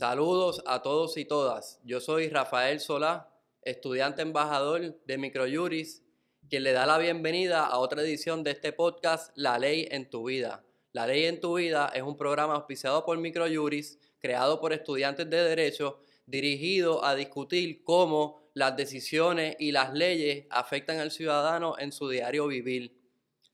[0.00, 1.78] Saludos a todos y todas.
[1.84, 3.28] Yo soy Rafael Solá,
[3.60, 6.02] estudiante embajador de Microjuris,
[6.48, 10.26] quien le da la bienvenida a otra edición de este podcast La Ley en tu
[10.26, 10.64] Vida.
[10.92, 15.44] La Ley en tu Vida es un programa auspiciado por Microjuris, creado por estudiantes de
[15.44, 22.08] Derecho, dirigido a discutir cómo las decisiones y las leyes afectan al ciudadano en su
[22.08, 22.96] diario vivir.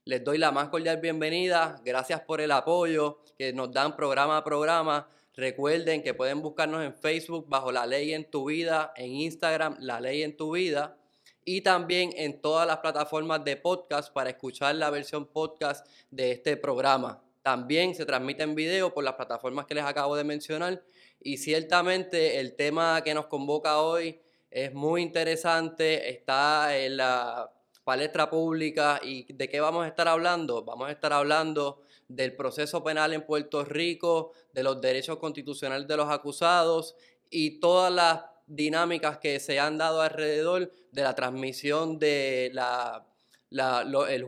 [0.05, 4.45] Les doy la más cordial bienvenida, gracias por el apoyo que nos dan programa a
[4.45, 9.77] programa Recuerden que pueden buscarnos en Facebook bajo La Ley en tu Vida, en Instagram
[9.81, 10.97] La Ley en tu Vida
[11.45, 16.57] y también en todas las plataformas de podcast para escuchar la versión podcast de este
[16.57, 17.23] programa.
[17.43, 20.83] También se transmite en video por las plataformas que les acabo de mencionar
[21.21, 24.19] y ciertamente el tema que nos convoca hoy
[24.51, 27.53] es muy interesante, está en la
[27.85, 30.65] palestra pública y de qué vamos a estar hablando.
[30.65, 35.96] Vamos a estar hablando del proceso penal en Puerto Rico, de los derechos constitucionales de
[35.96, 36.95] los acusados
[37.30, 42.52] y todas las dinámicas que se han dado alrededor de la transmisión de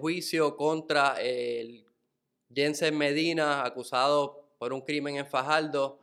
[0.01, 1.87] juicio contra el
[2.53, 6.01] Jensen Medina, acusado por un crimen en Fajardo.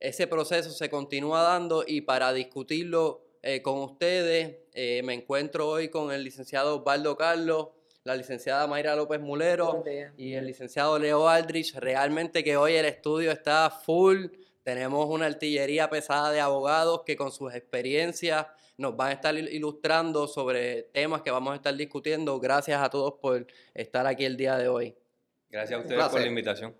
[0.00, 5.88] Ese proceso se continúa dando y para discutirlo eh, con ustedes eh, me encuentro hoy
[5.88, 7.68] con el licenciado Osvaldo Carlos,
[8.04, 9.82] la licenciada Mayra López Mulero
[10.16, 11.74] y el licenciado Leo Aldrich.
[11.74, 14.26] Realmente que hoy el estudio está full.
[14.62, 20.26] Tenemos una artillería pesada de abogados que con sus experiencias nos van a estar ilustrando
[20.26, 22.38] sobre temas que vamos a estar discutiendo.
[22.38, 24.94] Gracias a todos por estar aquí el día de hoy.
[25.48, 26.74] Gracias a ustedes por la invitación.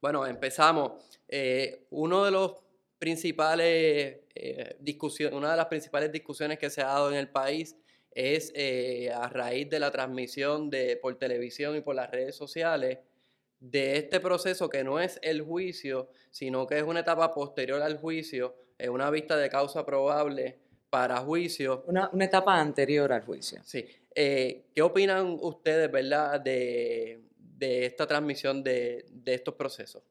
[0.00, 0.92] Bueno, empezamos.
[1.28, 2.56] Eh, uno de los
[2.98, 7.76] principales eh, discusiones, una de las principales discusiones que se ha dado en el país
[8.14, 12.98] es eh, a raíz de la transmisión de, por televisión y por las redes sociales
[13.60, 17.96] de este proceso que no es el juicio, sino que es una etapa posterior al
[17.98, 20.58] juicio, es una vista de causa probable
[20.90, 21.84] para juicio.
[21.86, 23.60] Una, etapa anterior al juicio.
[23.64, 23.86] Sí.
[24.14, 27.22] Eh, ¿Qué opinan ustedes, verdad, de,
[27.60, 30.02] esta transmisión de, de estos procesos?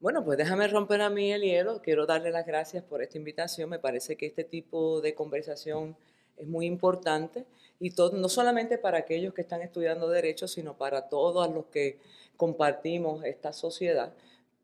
[0.00, 1.80] Bueno, pues déjame romper a mí el hielo.
[1.80, 3.70] Quiero darle las gracias por esta invitación.
[3.70, 5.96] Me parece que este tipo de conversación
[6.36, 7.44] es muy importante
[7.80, 11.98] y no solamente para aquellos que están estudiando derecho, sino para todos los que
[12.36, 14.12] compartimos esta sociedad,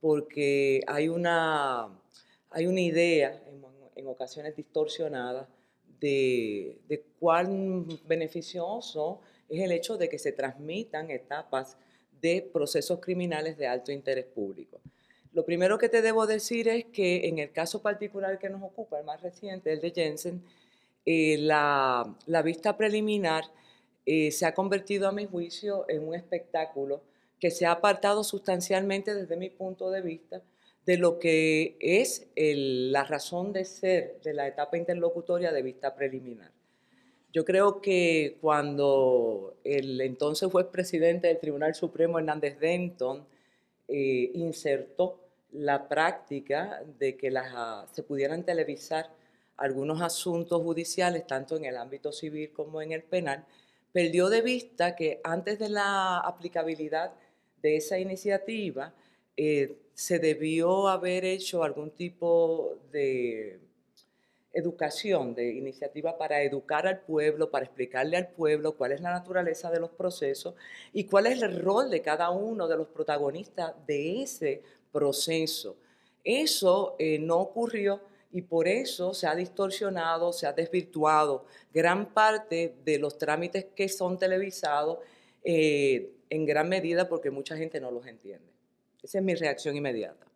[0.00, 1.88] porque hay una,
[2.50, 3.60] hay una idea en,
[4.06, 5.46] ocasiones distorsionada
[6.00, 11.76] de, de cuán beneficioso es el hecho de que se transmitan etapas
[12.22, 14.80] de procesos criminales de alto interés público.
[15.32, 18.98] Lo primero que te debo decir es que en el caso particular que nos ocupa,
[18.98, 20.42] el más reciente, el de Jensen,
[21.06, 23.44] eh, la, vista preliminar
[24.06, 27.02] eh, se ha convertido, a mi juicio, en un espectáculo
[27.38, 30.42] que se ha apartado sustancialmente desde mi punto de vista
[30.86, 36.50] de lo que es la razón de ser de la etapa interlocutoria de vista preliminar.
[37.32, 43.24] Yo creo que cuando el entonces juez presidente del Tribunal Supremo, Hernández Denton,
[43.86, 45.20] eh, insertó
[45.52, 49.10] la práctica de que las, se pudieran televisar
[49.60, 53.44] algunos asuntos judiciales, tanto en el ámbito civil como en el penal,
[53.92, 57.12] perdió de vista que antes de la aplicabilidad
[57.60, 58.94] de esa iniciativa
[59.36, 63.60] eh, se debió haber hecho algún tipo de
[64.52, 69.70] educación, de iniciativa para educar al pueblo, para explicarle al pueblo cuál es la naturaleza
[69.70, 70.54] de los procesos
[70.92, 75.76] y cuál es el rol de cada uno de los protagonistas de ese proceso.
[76.24, 78.00] Eso eh, no ocurrió
[78.32, 83.88] y por eso se ha distorsionado, se ha desvirtuado gran parte de los trámites que
[83.88, 84.98] son televisados
[85.42, 88.52] eh, en gran medida porque mucha gente no los entiende.
[89.02, 90.26] Esa es mi reacción inmediata.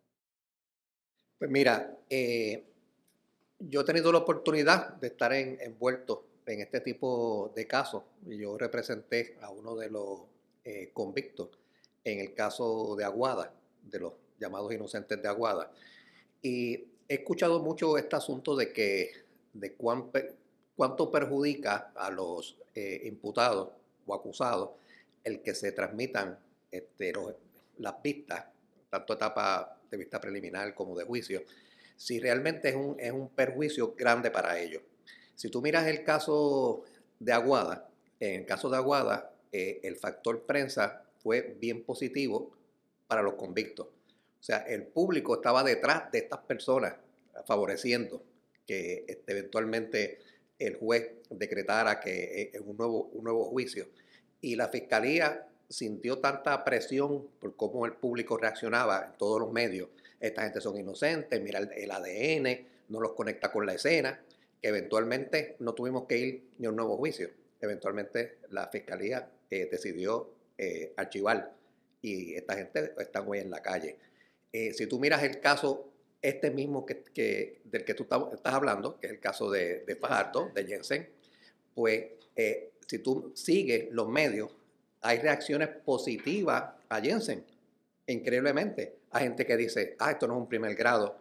[1.37, 2.63] Pues mira, eh,
[3.59, 8.03] yo he tenido la oportunidad de estar envuelto en este tipo de casos.
[8.25, 10.21] Yo representé a uno de los
[10.63, 11.49] eh, convictos
[12.03, 13.53] en el caso de Aguada,
[13.83, 15.71] de los llamados inocentes de Aguada.
[16.41, 19.11] Y he escuchado mucho este asunto de que
[19.53, 23.69] de cuánto perjudica a los eh, imputados
[24.05, 24.71] o acusados
[25.23, 26.37] el que se transmitan
[26.71, 27.13] este,
[27.77, 28.45] las vistas,
[28.89, 31.43] tanto etapa de vista preliminar como de juicio,
[31.95, 34.83] si realmente es un, es un perjuicio grande para ellos.
[35.35, 36.83] Si tú miras el caso
[37.19, 42.51] de Aguada, en el caso de Aguada, eh, el factor prensa fue bien positivo
[43.07, 43.87] para los convictos.
[44.45, 46.93] O sea, el público estaba detrás de estas personas,
[47.47, 48.21] favoreciendo
[48.67, 50.19] que este, eventualmente
[50.59, 53.87] el juez decretara que es un nuevo, un nuevo juicio.
[54.41, 59.89] Y la fiscalía sintió tanta presión por cómo el público reaccionaba en todos los medios,
[60.19, 64.21] esta gente son inocentes, mira el, ADN, no los conecta con la escena,
[64.61, 67.31] que eventualmente no tuvimos que ir ni a un nuevo juicio.
[67.59, 71.51] Eventualmente la fiscalía eh, decidió eh, archivar
[71.99, 73.97] y esta gente está muy en la calle.
[74.55, 75.91] Eh, si tú miras el caso,
[76.21, 80.49] este mismo que, del que tú estás hablando, que es el caso de, de Fajardo,
[80.55, 81.09] de Jensen,
[81.73, 82.05] pues
[82.87, 84.55] si tú sigues los medios,
[85.01, 87.43] hay reacciones positivas a Jensen,
[88.07, 88.99] increíblemente.
[89.11, 91.17] Hay gente que dice, ah, esto no es un primer grado,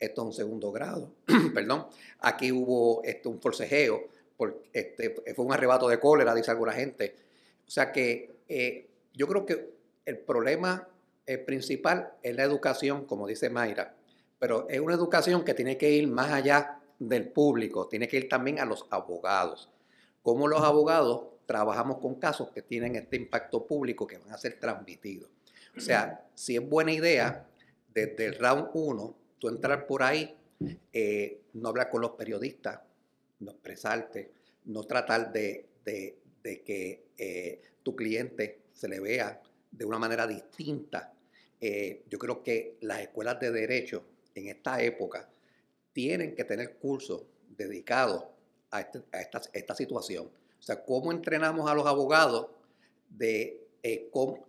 [0.00, 1.12] esto es un segundo grado,
[1.54, 1.88] perdón,
[2.20, 7.14] aquí hubo este, un forcejeo, porque este, fue un arrebato de cólera, dice alguna gente.
[7.66, 9.74] O sea que eh, yo creo que
[10.06, 10.88] el problema
[11.28, 13.94] eh, principal es la educación, como dice Mayra,
[14.38, 18.28] pero es una educación que tiene que ir más allá del público, tiene que ir
[18.28, 19.70] también a los abogados.
[20.22, 24.58] Como los abogados trabajamos con casos que tienen este impacto público que van a ser
[24.58, 25.30] transmitidos.
[25.76, 27.46] O sea, si es buena idea,
[27.94, 30.36] desde el round 1, tú entrar por ahí,
[30.92, 32.80] eh, no hablar con los periodistas,
[33.40, 34.32] no expresarte,
[34.64, 35.68] no tratar de,
[36.42, 39.40] que eh, tu cliente se le vea
[39.70, 41.12] de una manera distinta.
[41.60, 45.28] Eh, yo creo que las escuelas de derecho en esta época
[45.92, 47.22] tienen que tener cursos
[47.56, 48.24] dedicados
[48.70, 50.26] a, este, esta, esta, situación.
[50.26, 52.48] O sea, cómo entrenamos a los abogados
[53.08, 53.66] de
[54.12, 54.46] cómo,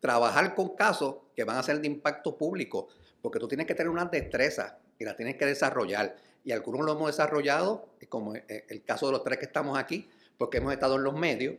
[0.00, 2.88] trabajar con casos que van a ser de impacto público,
[3.22, 6.16] porque tú tienes que tener una destreza y la tienes que desarrollar.
[6.44, 10.08] Y algunos lo hemos desarrollado, como el caso de los tres que estamos aquí,
[10.38, 11.56] porque hemos estado en los medios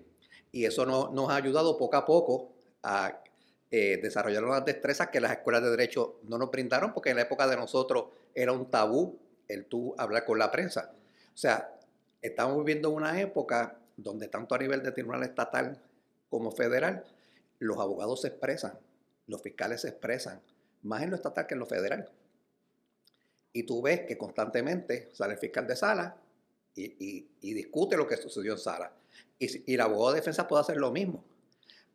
[0.51, 2.51] y eso nos ha ayudado poco a poco
[2.83, 3.21] a
[3.72, 7.24] eh, desarrollar unas destrezas que las escuelas de derecho no nos brindaron, porque en la
[7.24, 10.92] época de nosotros era un tabú el tú hablar con la prensa.
[11.34, 11.78] O sea,
[12.22, 15.81] estamos viviendo una época donde tanto a nivel de tribunal estatal
[16.30, 17.06] como federal,
[17.60, 18.78] los abogados se expresan,
[19.28, 20.42] los fiscales se expresan,
[20.84, 22.10] más en lo estatal que en lo federal.
[23.54, 26.18] Y tú ves que constantemente sale el fiscal de sala
[26.75, 28.92] y, discute lo que sucedió en sala.
[29.40, 31.24] Y, el abogado de defensa puede hacer lo mismo.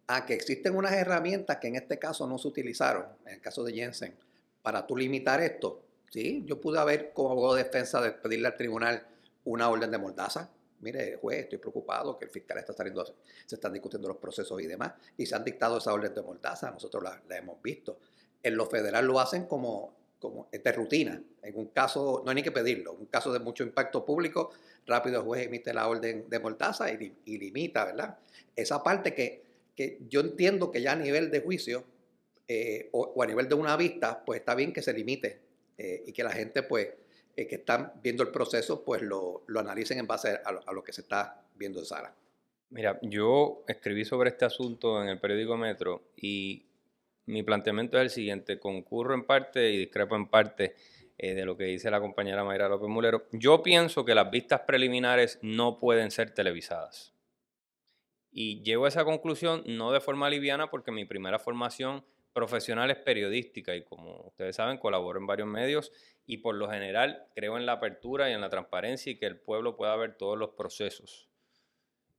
[0.06, 3.64] A que existen unas herramientas que en este caso no se utilizaron, en el caso
[3.64, 4.14] de Jensen,
[4.62, 5.82] para tú limitar esto.
[6.10, 9.06] Sí, yo pude haber como abogado de defensa de pedirle al tribunal
[9.44, 10.50] una orden de mordaza,
[10.82, 13.04] mire, juez, estoy preocupado que el fiscal está saliendo,
[13.46, 16.70] se están discutiendo los procesos y demás, y se han dictado esa orden de mordaza,
[16.70, 17.98] nosotros la, hemos visto.
[18.42, 21.22] En lo federal lo hacen como, como de rutina.
[21.42, 24.50] En un caso, no hay ni que pedirlo, un caso de mucho impacto público,
[24.86, 28.18] rápido el juez emite la orden de mordaza y, limita, ¿verdad?
[28.54, 31.84] Esa parte que, que, yo entiendo que ya a nivel de juicio
[32.48, 35.40] eh, o, a nivel de una vista, pues está bien que se limite
[35.78, 36.88] eh, y que la gente pues
[37.34, 40.92] eh, que están viendo el proceso, pues lo, lo analicen en base a lo, que
[40.92, 42.14] se está viendo en sala.
[42.68, 46.66] Mira, yo escribí sobre este asunto en el periódico Metro y
[47.26, 50.74] mi planteamiento es el siguiente, concurro en parte y discrepo en parte
[51.16, 53.26] eh, de lo que dice la compañera Mayra López Mulero.
[53.32, 57.14] Yo pienso que las vistas preliminares no pueden ser televisadas.
[58.32, 62.96] Y llego a esa conclusión no de forma liviana porque mi primera formación profesional es
[62.96, 65.92] periodística y como ustedes saben colaboro en varios medios
[66.24, 69.38] y por lo general creo en la apertura y en la transparencia y que el
[69.38, 71.28] pueblo pueda ver todos los procesos.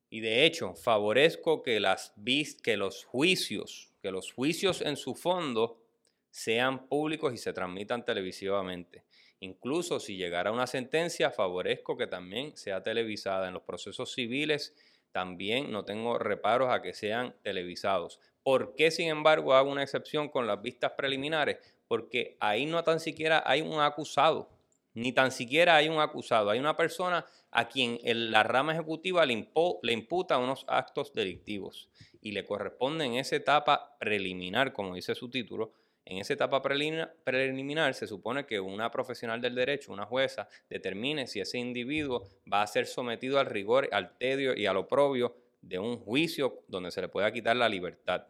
[0.09, 2.13] Y de hecho, favorezco que, las,
[2.61, 5.81] que los juicios, que los juicios en su fondo
[6.29, 9.05] sean públicos y se transmitan televisivamente.
[9.39, 13.47] Incluso si llegara una sentencia, favorezco que también sea televisada.
[13.47, 14.75] En los procesos civiles
[15.13, 18.19] también no tengo reparos a que sean televisados.
[18.43, 21.59] ¿Por qué, sin embargo, hago una excepción con las vistas preliminares?
[21.87, 24.49] Porque ahí no tan siquiera hay un acusado,
[24.93, 26.49] ni tan siquiera hay un acusado.
[26.49, 29.47] Hay una persona a quien la rama ejecutiva le,
[29.81, 31.89] le imputa unos actos delictivos
[32.21, 35.71] y le corresponde en esa etapa preliminar, como dice su título,
[36.05, 41.39] en esa etapa preliminar se supone que una profesional del derecho, una jueza, determine si
[41.39, 45.97] ese individuo va a ser sometido al rigor, al tedio y al oprobio de un
[45.97, 48.27] juicio donde se le pueda quitar la libertad.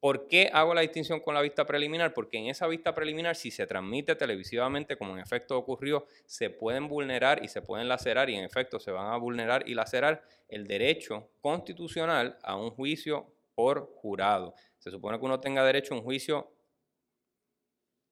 [0.00, 2.14] ¿Por qué hago la distinción con la vista preliminar?
[2.14, 6.86] Porque en esa vista preliminar, si se transmite televisivamente, como en efecto ocurrió, se pueden
[6.86, 10.68] vulnerar y se pueden lacerar, y en efecto se van a vulnerar y lacerar el
[10.68, 13.26] derecho constitucional a un juicio
[13.56, 14.54] por jurado.
[14.78, 16.48] Se supone que uno tenga derecho a un juicio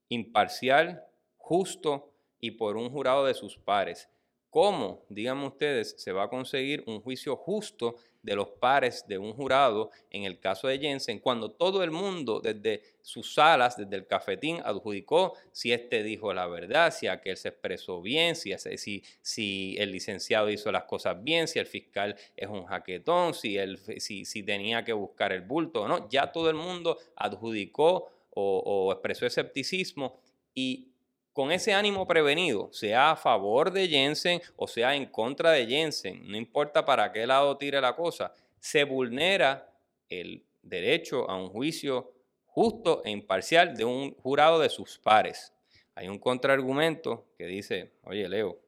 [0.09, 1.05] imparcial,
[1.37, 4.09] justo y por un jurado de sus pares.
[4.51, 7.97] ¿Cómo, díganme ustedes, se va a conseguir un juicio justo
[8.27, 12.41] de los pares de un jurado en el caso de Jensen, cuando todo el mundo
[12.41, 17.51] desde sus salas, desde el cafetín, adjudicó si este dijo la verdad, si aquel se
[17.51, 22.49] expresó bien, si, si, si el licenciado hizo las cosas bien, si el fiscal es
[22.49, 23.59] un jaquetón, si,
[23.99, 28.93] si, si tenía que buscar el bulto o no, ya todo el mundo adjudicó o,
[28.93, 30.21] expresó escepticismo
[30.55, 30.93] y
[31.33, 36.27] con ese ánimo prevenido, sea a favor de Jensen o sea en contra de Jensen,
[36.29, 39.75] no importa para qué lado tire la cosa, se vulnera
[40.09, 42.13] el derecho a un juicio
[42.45, 45.53] justo e imparcial de un jurado de sus pares.
[45.95, 48.59] Hay un contraargumento que dice, oye Leo,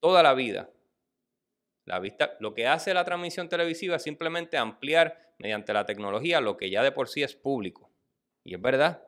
[0.00, 0.70] toda la vida,
[1.84, 6.56] la vista, lo que hace la transmisión televisiva es simplemente ampliar mediante la tecnología lo
[6.56, 7.90] que ya de por sí es público.
[8.46, 9.02] Y es verdad.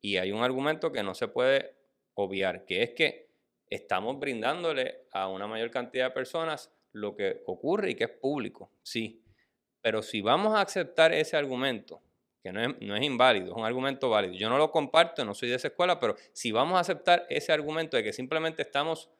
[0.00, 1.74] Y hay un argumento que no se puede
[2.14, 3.28] obviar, que es que
[3.68, 8.70] estamos brindándole a una mayor cantidad de personas lo que ocurre y que es público,
[8.82, 9.22] sí.
[9.82, 12.00] Pero si vamos a aceptar ese argumento,
[12.42, 15.34] que no es, no es, inválido, es un argumento válido, yo no lo comparto, no
[15.34, 19.10] soy de esa escuela, pero si vamos a aceptar ese argumento de que simplemente estamos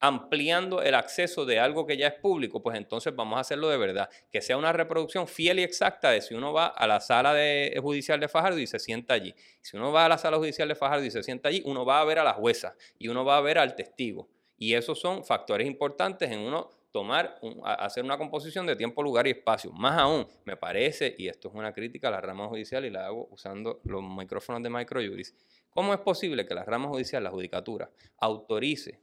[0.00, 3.76] ampliando el acceso de algo que ya es público, pues entonces vamos a hacerlo de
[3.76, 7.34] verdad, que sea una reproducción fiel y exacta de si uno va a la sala
[7.34, 9.34] de, judicial de Fajardo y se sienta allí.
[9.60, 12.00] Si uno va a la sala judicial de Fajardo y se sienta allí, uno va
[12.00, 14.28] a ver a la jueza y uno va a ver al testigo.
[14.56, 19.30] Y esos son factores importantes en uno tomar, hacer una composición de tiempo, lugar y
[19.30, 19.70] espacio.
[19.72, 23.06] Más aún, me parece, y esto es una crítica a la rama judicial y la
[23.06, 25.34] hago usando los micrófonos de Microjuris,
[25.70, 29.00] ¿cómo es posible que la rama judicial, la judicatura, autorice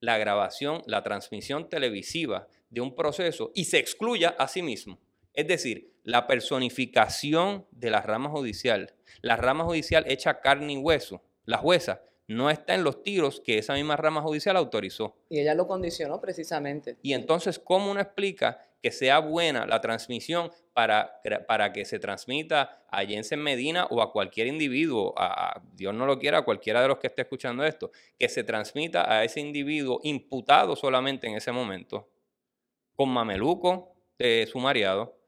[0.00, 4.98] la grabación, la transmisión televisiva de un proceso y se excluya a sí mismo.
[5.34, 11.22] Es decir, la personificación de la rama judicial, la rama judicial hecha carne y hueso,
[11.44, 15.16] la jueza no está en los tiros que esa misma rama judicial autorizó.
[15.28, 16.96] Y ella lo condicionó precisamente.
[17.02, 22.86] Y entonces, ¿cómo uno explica que sea buena la transmisión para, para que se transmita
[22.88, 26.86] a Jensen Medina o a cualquier individuo, a, Dios no lo quiera, a cualquiera de
[26.86, 31.50] los que esté escuchando esto, que se transmita a ese individuo imputado solamente en ese
[31.50, 32.08] momento,
[32.94, 35.18] con mameluco de sumariado,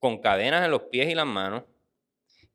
[0.00, 1.62] con cadenas en los pies y las manos,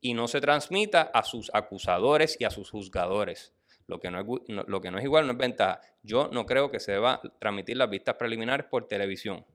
[0.02, 3.54] y no se transmita a sus acusadores y a sus juzgadores.
[3.86, 5.80] Lo que no, es, lo que no es igual no es ventaja.
[6.02, 9.46] Yo no creo que se deba transmitir las vistas preliminares por televisión.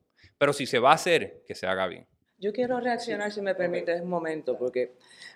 [0.42, 2.08] Pero si se va a hacer, que se haga bien.
[2.40, 4.94] Yo quiero reaccionar, si me permite, un momento, porque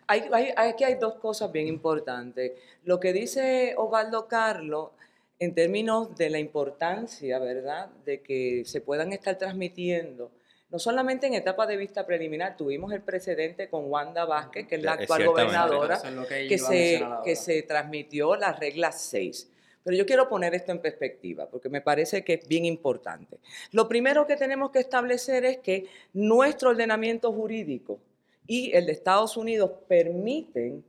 [0.07, 0.23] hay,
[0.57, 2.53] aquí hay dos cosas bien importantes.
[2.83, 4.89] Lo que dice Osvaldo Carlos
[5.37, 10.31] en términos de la importancia, ¿verdad?, de que se puedan estar transmitiendo,
[10.71, 14.81] no solamente en etapa de vista preliminar, tuvimos el precedente con Wanda Vázquez, que es
[14.81, 16.01] la actual gobernadora,
[16.49, 19.51] que, se, que se transmitió la regla 6.
[19.85, 23.37] Pero yo quiero poner esto en perspectiva, porque me parece que es bien importante.
[23.71, 27.99] Lo primero que tenemos que establecer es que nuestro ordenamiento jurídico
[28.47, 30.83] y el de Estados Unidos permiten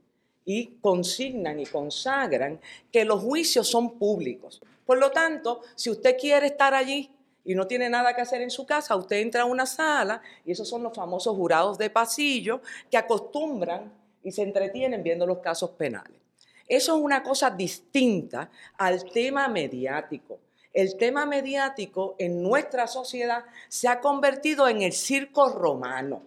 [0.45, 2.59] y consignan y consagran
[2.91, 4.63] que los juicios son públicos.
[4.83, 7.11] Por lo tanto, si usted quiere estar allí
[7.45, 10.53] y no tiene nada que hacer en su casa, usted entra a una sala y
[10.53, 15.69] esos son los famosos jurados de pasillo que acostumbran y se entretienen viendo los casos
[15.69, 16.26] penales.
[16.67, 20.39] Eso es una cosa distinta al tema mediático.
[20.73, 26.23] El tema mediático en nuestra sociedad se ha convertido en el circo romano.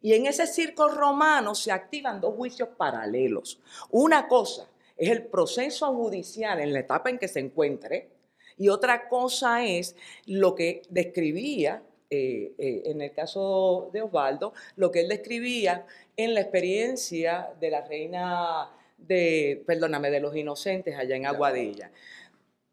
[0.00, 3.60] Y en ese circo romano se activan dos juicios paralelos.
[3.90, 8.08] Una cosa es el proceso judicial en la etapa en que se encuentre
[8.56, 9.96] y otra cosa es
[10.26, 15.86] lo que describía eh, eh, en el caso de Osvaldo, lo que él describía
[16.16, 18.70] en la experiencia de la reina
[19.06, 21.90] de, perdóname, de los inocentes allá en Aguadilla.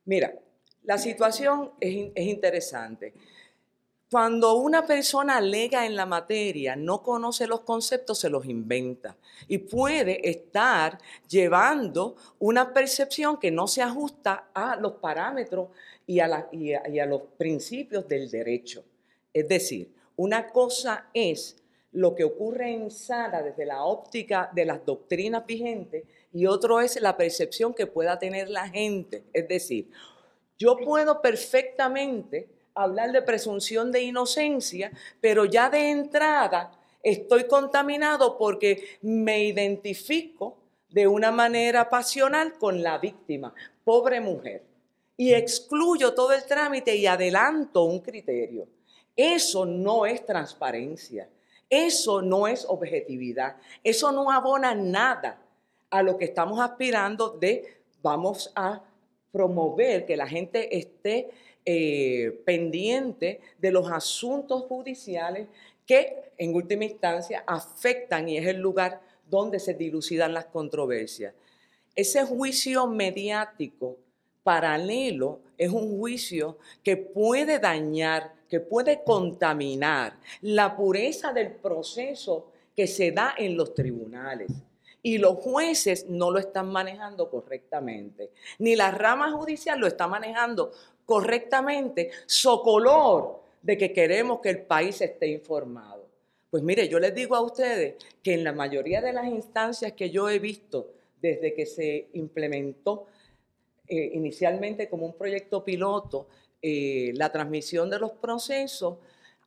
[0.06, 0.34] Mira,
[0.84, 3.14] la situación es, es interesante.
[4.12, 9.16] Cuando una persona alega en la materia, no conoce los conceptos, se los inventa
[9.48, 15.70] y puede estar llevando una percepción que no se ajusta a los parámetros
[16.08, 18.84] y a, y a los principios del derecho.
[19.32, 21.58] Es decir, una cosa es
[21.92, 27.00] lo que ocurre en sala desde la óptica de las doctrinas vigentes y otro es
[27.02, 29.24] la percepción que pueda tener la gente.
[29.34, 29.90] Es decir,
[30.58, 36.72] yo puedo perfectamente hablar de presunción de inocencia, pero ya de entrada
[37.02, 40.58] estoy contaminado porque me identifico
[40.90, 44.64] de una manera pasional con la víctima, pobre mujer,
[45.16, 48.68] y excluyo todo el trámite y adelanto un criterio.
[49.16, 51.30] Eso no es transparencia,
[51.70, 55.42] eso no es objetividad, eso no abona nada
[55.90, 58.84] a lo que estamos aspirando de vamos a
[59.32, 61.30] promover que la gente esté
[61.66, 65.48] eh, pendiente de los asuntos judiciales
[65.86, 71.34] que en última instancia afectan y es el lugar donde se dilucidan las controversias.
[71.96, 73.98] Ese juicio mediático
[74.44, 82.88] paralelo es un juicio que puede dañar, que puede contaminar la pureza del proceso que
[82.88, 84.52] se da en los tribunales.
[85.02, 90.72] Y los jueces no lo están manejando correctamente, ni la rama judicial lo está manejando
[91.06, 96.08] correctamente, socolor de que queremos que el país esté informado.
[96.50, 100.10] Pues mire, yo les digo a ustedes que en la mayoría de las instancias que
[100.10, 100.92] yo he visto
[101.22, 103.06] desde que se implementó
[103.88, 106.28] eh, inicialmente como un proyecto piloto
[106.62, 108.98] eh, la transmisión de los procesos,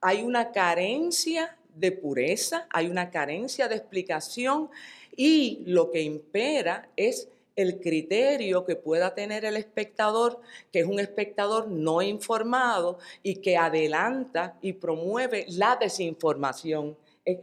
[0.00, 4.70] hay una carencia de pureza, hay una carencia de explicación
[5.16, 10.40] y lo que impera es el criterio que pueda tener el espectador,
[10.72, 16.96] que es un espectador no informado y que adelanta y promueve la desinformación.
[17.24, 17.40] Eh,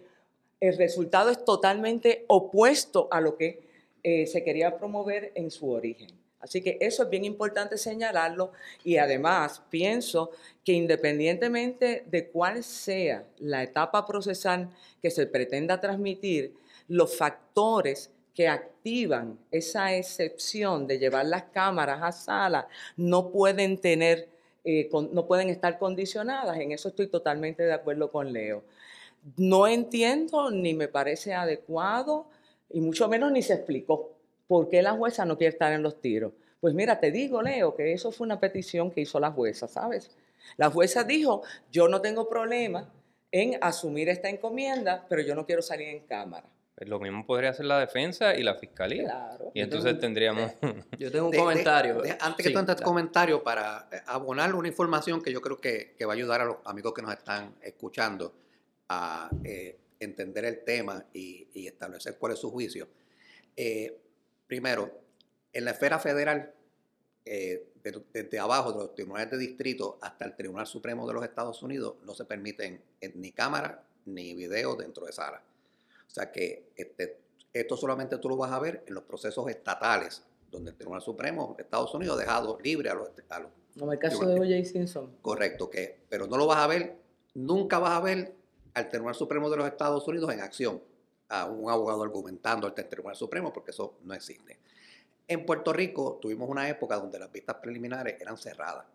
[0.60, 3.62] el resultado es totalmente opuesto a lo que
[4.04, 6.19] eh, se quería promover en su origen.
[6.40, 8.52] Así que eso es bien importante señalarlo
[8.84, 10.32] y además pienso
[10.64, 14.70] que independientemente de cuál sea la etapa procesal
[15.02, 16.54] que se pretenda transmitir,
[16.88, 24.30] los factores que activan esa excepción de llevar las cámaras a sala no pueden tener,
[24.64, 26.58] eh, no pueden estar condicionadas.
[26.58, 28.64] En eso estoy totalmente de acuerdo con Leo.
[29.36, 32.28] No entiendo ni me parece adecuado
[32.70, 34.19] y mucho menos ni se explicó
[34.50, 36.34] ¿Por qué la jueza no quiere estar en los tiros?
[36.60, 40.10] Pues mira, te digo, Leo, que eso fue una petición que hizo la jueza, ¿sabes?
[40.58, 42.92] La jueza dijo, yo no tengo problema
[43.32, 46.50] en asumir esta encomienda, pero yo no quiero salir en cámara.
[46.74, 49.04] Pues lo mismo podría hacer la defensa y la fiscalía.
[49.04, 49.52] Claro.
[49.54, 50.52] Y entonces tendríamos...
[50.98, 52.02] Yo tengo un comentario.
[52.20, 56.14] antes que tú entres comentario, para eh, abonar una información que yo creo que, va
[56.14, 58.34] a ayudar a los amigos que nos están escuchando
[58.88, 62.88] a eh, entender el tema y, establecer cuál es su juicio.
[63.56, 64.09] Eh,
[64.50, 64.90] Primero,
[65.54, 66.52] en la esfera federal,
[67.24, 71.62] eh, desde, abajo, de los tribunales de distrito hasta el Tribunal Supremo de los Estados
[71.62, 75.44] Unidos, no se permiten eh, ni cámara ni video dentro de sala.
[76.08, 77.20] O sea que este,
[77.54, 81.54] esto solamente tú lo vas a ver en los procesos estatales, donde el Tribunal Supremo
[81.56, 83.12] de Estados Unidos ha dejado libre a los...
[83.30, 84.66] A los Como el caso de O.J.
[84.66, 85.16] Simpson.
[85.22, 86.98] Correcto, que, pero no lo vas a ver,
[87.36, 88.34] nunca vas a ver
[88.74, 90.89] al Tribunal Supremo de los Estados Unidos en acción
[91.30, 94.58] a un abogado argumentando ante el Tribunal Supremo, porque eso no existe.
[95.28, 98.86] En Puerto Rico tuvimos una época donde las vistas preliminares eran cerradas,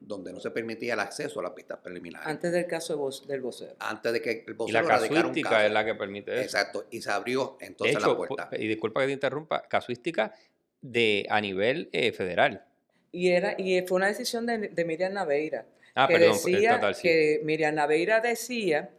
[0.00, 2.26] donde no se permitía el acceso a las vistas preliminares.
[2.26, 3.76] Antes del caso del vocero.
[3.78, 6.42] Antes de que el vocero Y la casuística es la que permite eso.
[6.42, 8.48] Exacto, y se abrió entonces la puerta.
[8.52, 10.32] Y disculpa que te interrumpa, casuística
[10.80, 12.64] de a nivel eh, federal.
[13.12, 15.66] Y, era, y fue una decisión de, Miriam Naveira.
[15.94, 17.02] Ah, que perdón, decía total, sí.
[17.02, 18.90] que Miriam Naveira decía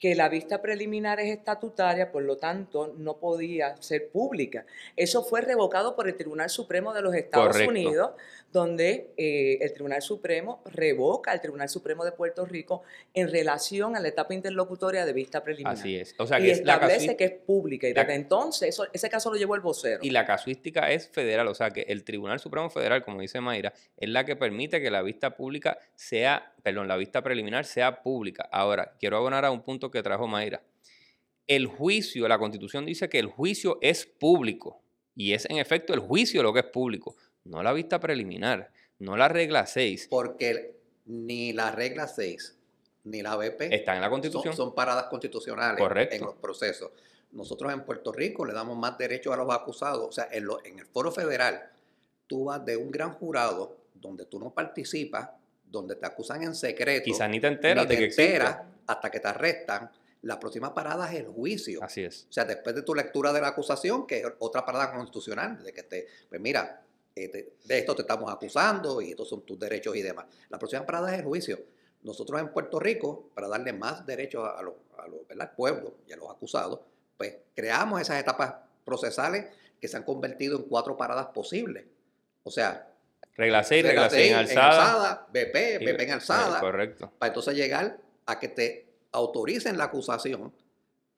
[0.00, 4.64] que la vista preliminar es estatutaria, por lo tanto no podía ser pública.
[4.96, 8.12] Eso fue revocado por el Tribunal Supremo de los Estados Unidos,
[8.52, 12.82] donde eh, el Tribunal Supremo revoca al Tribunal Supremo de Puerto Rico
[13.14, 15.74] en relación a la etapa interlocutoria de vista preliminar.
[15.74, 16.14] Así es.
[16.40, 17.88] y establece que es pública.
[17.88, 20.00] Y desde entonces, ese caso lo llevó el vocero.
[20.02, 23.72] Y la casuística es federal, o sea que el Tribunal Supremo Federal, como dice Mayra,
[23.96, 28.48] es la que permite que la vista pública sea, perdón, la vista preliminar sea pública.
[28.50, 30.62] Ahora, quiero abonar a un punto que trajo Mayra.
[31.46, 34.82] El juicio, la Constitución dice que el juicio es público.
[35.16, 37.16] Y es en efecto el juicio lo que es público
[37.50, 40.06] no la vista preliminar, no la regla 6.
[40.08, 42.56] Porque ni la regla 6
[43.04, 44.54] ni la BP están en la Constitución.
[44.54, 46.92] Son, paradas constitucionales en los procesos.
[47.32, 50.06] Nosotros en Puerto Rico le damos más derechos a los acusados.
[50.08, 51.70] O sea, en, en el foro federal,
[52.26, 55.30] tú vas de un gran jurado donde tú no participas,
[55.64, 57.04] donde te acusan en secreto.
[57.04, 59.90] Quizás ni te enteras de que enteras hasta que te arrestan.
[60.22, 61.82] La próxima parada es el juicio.
[61.82, 62.26] Así es.
[62.28, 65.72] O sea, después de tu lectura de la acusación, que es otra parada constitucional, de
[65.72, 66.82] que te, pues mira,
[67.14, 70.26] de esto te estamos acusando y estos son tus derechos y demás.
[70.48, 71.58] La próxima parada es el juicio.
[72.02, 76.30] Nosotros en Puerto Rico, para darle más derechos a, los, al pueblo y a los
[76.30, 76.80] acusados,
[77.16, 79.46] pues creamos esas etapas procesales
[79.80, 81.84] que se han convertido en cuatro paradas posibles.
[82.42, 82.90] O sea,
[83.36, 86.60] regla 6, regla 6 en alzada, BP, BP en alzada.
[86.60, 87.12] Correcto.
[87.18, 90.52] Para entonces llegar a que te autoricen la acusación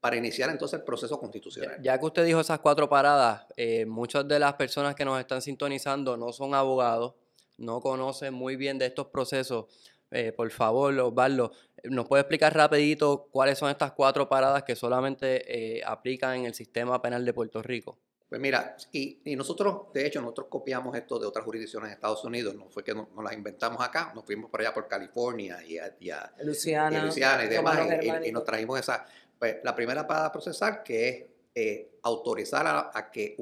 [0.03, 1.81] para iniciar entonces el proceso constitucional.
[1.81, 5.41] Ya que usted dijo esas cuatro paradas, eh, muchas de las personas que nos están
[5.41, 7.15] sintonizando no son abogados,
[7.57, 9.67] no conocen muy bien de estos procesos.
[10.11, 11.53] Eh, por favor, Osvaldo,
[11.85, 16.55] ¿nos puede explicar rapidito cuáles son estas cuatro paradas que solamente eh, aplican en el
[16.55, 17.97] sistema penal de Puerto Rico?
[18.33, 22.55] Pues mira, y, nosotros, de hecho, nosotros copiamos esto de otras jurisdicciones en Estados Unidos,
[22.55, 25.95] no fue que nos, las inventamos acá, nos fuimos por allá por California y, a,
[26.43, 27.11] Luciana,
[27.45, 27.79] y, demás,
[28.25, 29.05] y, nos trajimos esa,
[29.42, 33.35] pues, la primera parada procesal que es eh, autorizar a, que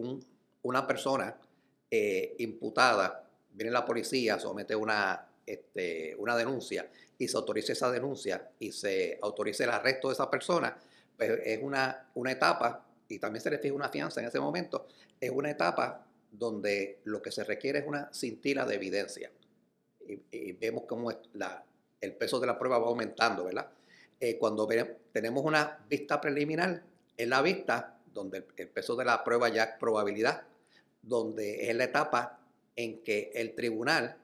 [0.63, 1.37] una persona
[1.91, 8.51] eh, imputada, viene la policía, somete una, este, una denuncia y se autorice esa denuncia
[8.59, 10.75] y se autorice el arresto de esa persona,
[11.19, 14.87] pues es una, una etapa, y también se le fija una fianza en ese momento,
[15.21, 19.31] es una etapa donde lo que se requiere es una cintila de evidencia.
[20.09, 23.71] Y, vemos cómo el peso de la prueba va aumentando, ¿verdad?
[24.21, 24.69] Eh, cuando
[25.13, 26.83] tenemos una vista preliminar,
[27.17, 30.43] es la vista donde el peso de la prueba ya es probabilidad,
[31.01, 32.41] donde es la etapa
[32.77, 34.17] en que el tribunal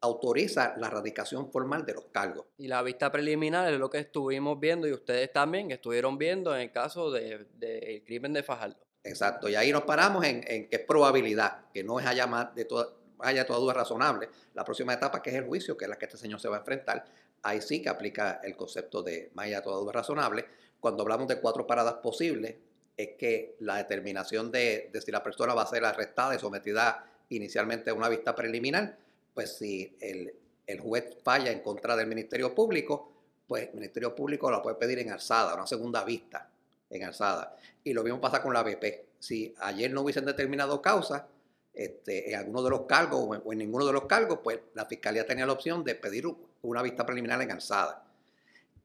[0.00, 2.46] autoriza la radicación formal de los cargos.
[2.58, 6.62] Y la vista preliminar es lo que estuvimos viendo y ustedes también estuvieron viendo en
[6.62, 8.76] el caso del de, crimen de Fajardo.
[9.02, 12.64] Exacto, y ahí nos paramos en, que es probabilidad, que no es haya más de
[12.64, 14.28] toda, haya toda duda razonable.
[14.54, 16.56] La próxima etapa, que es el juicio, que es la que este señor se va
[16.56, 17.04] a enfrentar,
[17.44, 20.44] ahí sí que aplica el concepto de de toda duda razonable.
[20.80, 22.56] Cuando hablamos de cuatro paradas posibles,
[22.96, 27.90] es que la determinación de, si la persona va a ser arrestada y sometida inicialmente
[27.90, 28.96] a una vista preliminar,
[29.32, 30.32] pues si el,
[30.80, 33.12] juez falla en contra del Ministerio Público,
[33.46, 36.48] pues el Ministerio Público la puede pedir en alzada, una segunda vista
[36.88, 37.56] en alzada.
[37.82, 38.84] Y lo mismo pasa con la BP.
[39.18, 41.28] Si ayer no hubiesen determinado causa,
[41.74, 45.26] este, en alguno de los cargos o en, ninguno de los cargos, pues la Fiscalía
[45.26, 46.26] tenía la opción de pedir
[46.64, 48.04] una vista preliminar en alzada.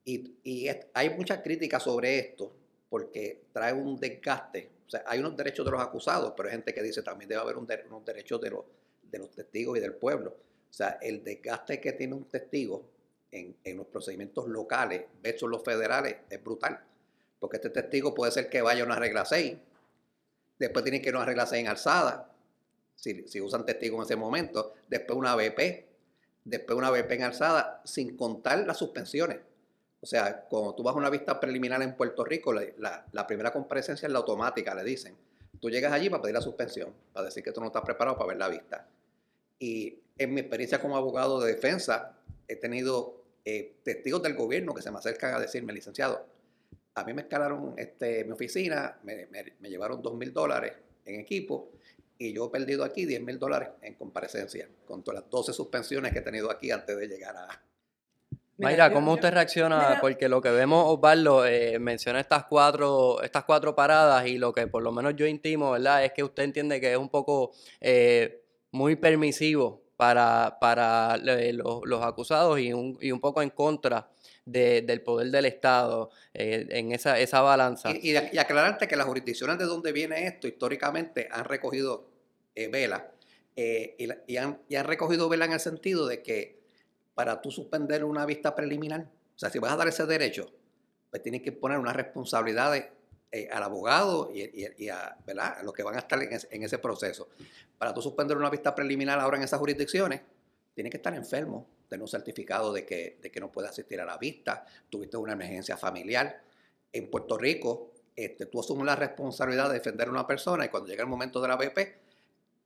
[0.05, 2.51] Y, hay muchas críticas sobre esto
[2.89, 4.69] porque trae un desgaste.
[4.87, 7.41] O sea, hay unos derechos de los acusados, pero hay gente que dice también debe
[7.41, 10.31] haber unos derechos de los, testigos y del pueblo.
[10.69, 12.83] O sea, el desgaste que tiene un testigo
[13.31, 16.79] en, los procedimientos locales versus los federales es brutal.
[17.39, 19.55] Porque este testigo puede ser que vaya a una regla 6,
[20.57, 22.33] después tiene que ir a una regla 6 en alzada,
[22.95, 25.88] si, si usan testigo en ese momento, después una BP,
[26.49, 29.39] después una BP en alzada, sin contar las suspensiones.
[30.01, 33.51] O sea, cuando tú vas a una vista preliminar en Puerto Rico, la, la primera
[33.51, 35.15] comparecencia es la automática, le dicen.
[35.59, 38.29] Tú llegas allí para pedir la suspensión, para decir que tú no estás preparado para
[38.29, 38.87] ver la vista.
[39.59, 44.81] Y en mi experiencia como abogado de defensa, he tenido eh, testigos del gobierno que
[44.81, 46.25] se me acercan a decirme, licenciado,
[46.95, 49.27] a mí me escalaron este, mi oficina, me,
[49.61, 50.73] llevaron dos mil dólares
[51.05, 51.71] en equipo
[52.19, 56.11] y yo he perdido aquí 10 mil dólares en comparecencia, con todas las 12 suspensiones
[56.11, 57.47] que he tenido aquí antes de llegar a...
[58.57, 59.99] Mayra, ¿cómo usted reacciona?
[60.01, 64.67] Porque lo que vemos, Osvaldo, eh, menciona estas cuatro, estas cuatro paradas y lo que
[64.67, 66.03] por lo menos yo intimo, ¿verdad?
[66.03, 72.59] Es que usted entiende que es un poco eh, muy permisivo para, para los, acusados
[72.59, 74.09] y un, y un, poco en contra
[74.43, 77.91] del poder del Estado eh, en esa, esa balanza.
[77.91, 82.08] Y, y, aclararte que las jurisdicciones de donde viene esto históricamente han recogido eh,
[82.55, 83.11] vela
[83.55, 86.59] eh, y, han, y han recogido vela en el sentido de que
[87.13, 90.49] para tú suspender una vista preliminar, o sea, si vas a dar ese derecho,
[91.09, 92.89] pues tienes que poner una responsabilidad de,
[93.31, 95.17] eh, al abogado y, a,
[95.63, 97.27] los que van a estar en ese, proceso.
[97.77, 100.21] Para tú suspender una vista preliminar ahora en esas jurisdicciones,
[100.73, 104.05] tienes que estar enfermo, tener un certificado de que, de que no puedes asistir a
[104.05, 106.41] la vista, tuviste una emergencia familiar.
[106.93, 110.89] En Puerto Rico, este, tú asumes la responsabilidad de defender a una persona y cuando
[110.89, 112.08] llega el momento de la BP,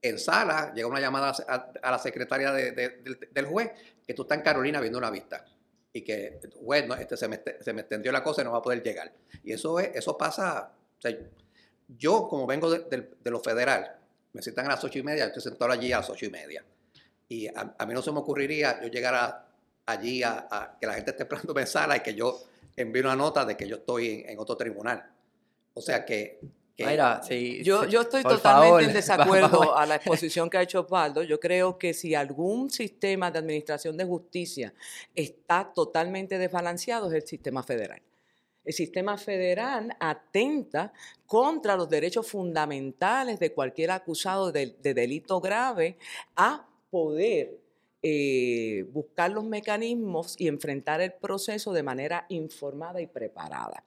[0.04, 3.70] en sala llega una llamada a, la secretaria del juez
[4.06, 5.44] que tú estás en Carolina viendo una vista
[5.96, 8.62] y que, bueno, este, se, me, se me extendió la cosa y no va a
[8.62, 9.12] poder llegar.
[9.44, 10.72] Y eso, es, eso pasa,
[11.86, 13.96] yo como vengo de, lo federal,
[14.32, 16.64] me citan a las ocho y media, estoy sentado allí a las ocho y media.
[17.28, 19.46] Y a, mí no se me ocurriría yo llegar
[19.86, 22.42] allí a, que la gente esté esperando en sala y que yo
[22.76, 25.10] envíe una nota de que yo estoy en otro tribunal.
[25.74, 26.40] O sea que
[26.76, 27.20] Mira,
[27.62, 31.22] yo, yo estoy totalmente en desacuerdo a la exposición que ha hecho Osvaldo.
[31.22, 34.74] Yo creo que si algún sistema de administración de justicia
[35.14, 38.02] está totalmente desbalanceado es el sistema federal.
[38.64, 40.92] El sistema federal atenta
[41.26, 45.98] contra los derechos fundamentales de cualquier acusado de, delito grave
[46.34, 47.60] a poder
[48.02, 53.84] eh, buscar los mecanismos y enfrentar el proceso de manera informada y preparada.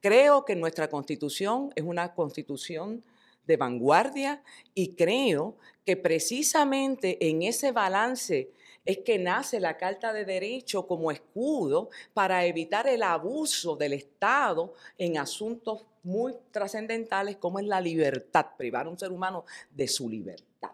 [0.00, 3.04] Creo que nuestra constitución es una constitución
[3.46, 4.42] de vanguardia
[4.74, 8.50] y creo que precisamente en ese balance
[8.86, 14.72] es que nace la Carta de Derecho como escudo para evitar el abuso del Estado
[14.96, 20.08] en asuntos muy trascendentales como es la libertad, privar a un ser humano de su
[20.08, 20.70] libertad.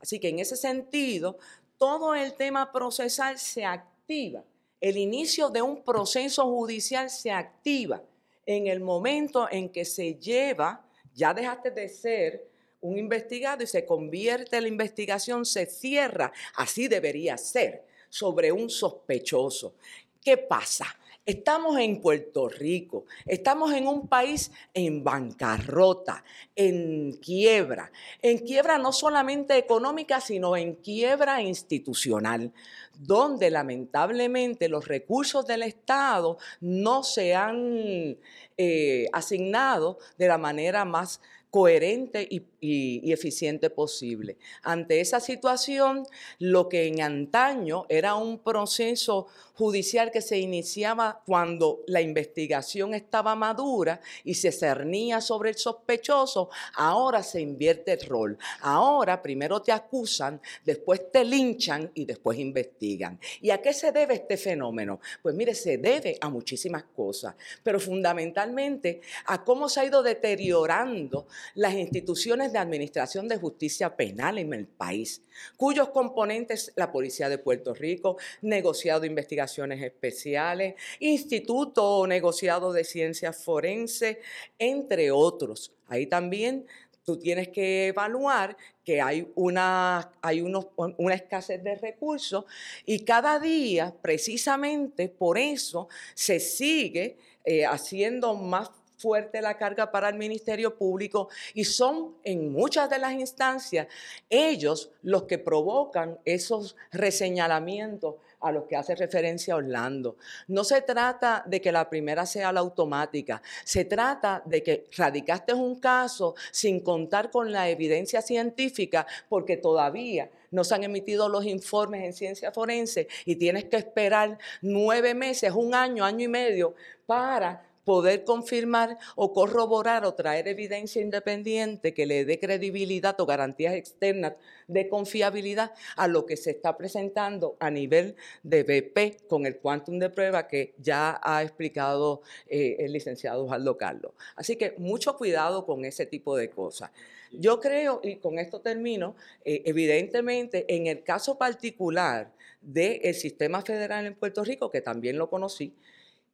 [0.00, 1.36] Así que en ese sentido,
[1.76, 4.42] todo el tema procesal se activa.
[4.80, 8.02] El inicio de un proceso judicial se activa
[8.46, 12.48] en el momento en que se lleva, ya dejaste de ser
[12.80, 19.76] un investigado y se convierte la investigación, se cierra, así debería ser, sobre un sospechoso.
[20.20, 20.86] ¿Qué pasa?
[21.24, 26.24] Estamos en Puerto Rico, estamos en un país en bancarrota,
[26.56, 32.52] en quiebra, en quiebra no solamente económica, sino en quiebra institucional,
[32.98, 38.18] donde lamentablemente los recursos del Estado no se han
[38.56, 44.38] eh, asignado de la manera más coherente y, eficiente posible.
[44.62, 46.06] Ante esa situación,
[46.38, 53.34] lo que en antaño era un proceso judicial que se iniciaba cuando la investigación estaba
[53.34, 58.38] madura y se cernía sobre el sospechoso, ahora se invierte el rol.
[58.60, 63.20] Ahora primero te acusan, después te linchan y después investigan.
[63.40, 65.00] ¿Y a qué se debe este fenómeno?
[65.20, 71.26] Pues mire, se debe a muchísimas cosas, pero fundamentalmente a cómo se ha ido deteriorando
[71.54, 75.22] las instituciones de administración de justicia penal en el país,
[75.56, 83.42] cuyos componentes la Policía de Puerto Rico, negociado de investigaciones especiales, Instituto negociado de ciencias
[83.42, 84.18] forenses,
[84.58, 85.72] entre otros.
[85.88, 86.66] Ahí también
[87.04, 92.44] tú tienes que evaluar que hay una, hay una escasez de recursos
[92.84, 98.70] y cada día, precisamente por eso, se sigue eh, haciendo más
[99.02, 103.88] fuerte la carga para el Ministerio Público y son en muchas de las instancias
[104.30, 110.16] ellos los que provocan esos reseñalamientos a los que hace referencia Orlando.
[110.48, 115.54] No se trata de que la primera sea la automática, se trata de que radicaste
[115.54, 121.46] un caso sin contar con la evidencia científica porque todavía no se han emitido los
[121.46, 126.74] informes en ciencia forense y tienes que esperar nueve meses, un año, año y medio
[127.06, 133.74] para poder confirmar o corroborar o traer evidencia independiente que le dé credibilidad o garantías
[133.74, 134.34] externas
[134.68, 139.98] de confiabilidad a lo que se está presentando a nivel de BP con el quantum
[139.98, 144.12] de prueba que ya ha explicado eh, el licenciado Osvaldo Carlos.
[144.36, 146.90] Así que mucho cuidado con ese tipo de cosas.
[147.32, 154.06] Yo creo, y con esto termino, eh, evidentemente en el caso particular del sistema federal
[154.06, 155.74] en Puerto Rico, que también lo conocí,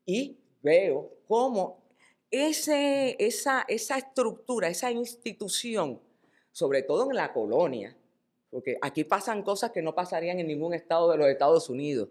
[0.05, 1.79] y veo cómo
[2.31, 6.01] esa, estructura, esa institución,
[6.51, 7.97] sobre todo en la colonia,
[8.51, 12.09] porque aquí pasan cosas que no pasarían en ningún estado de los Estados Unidos.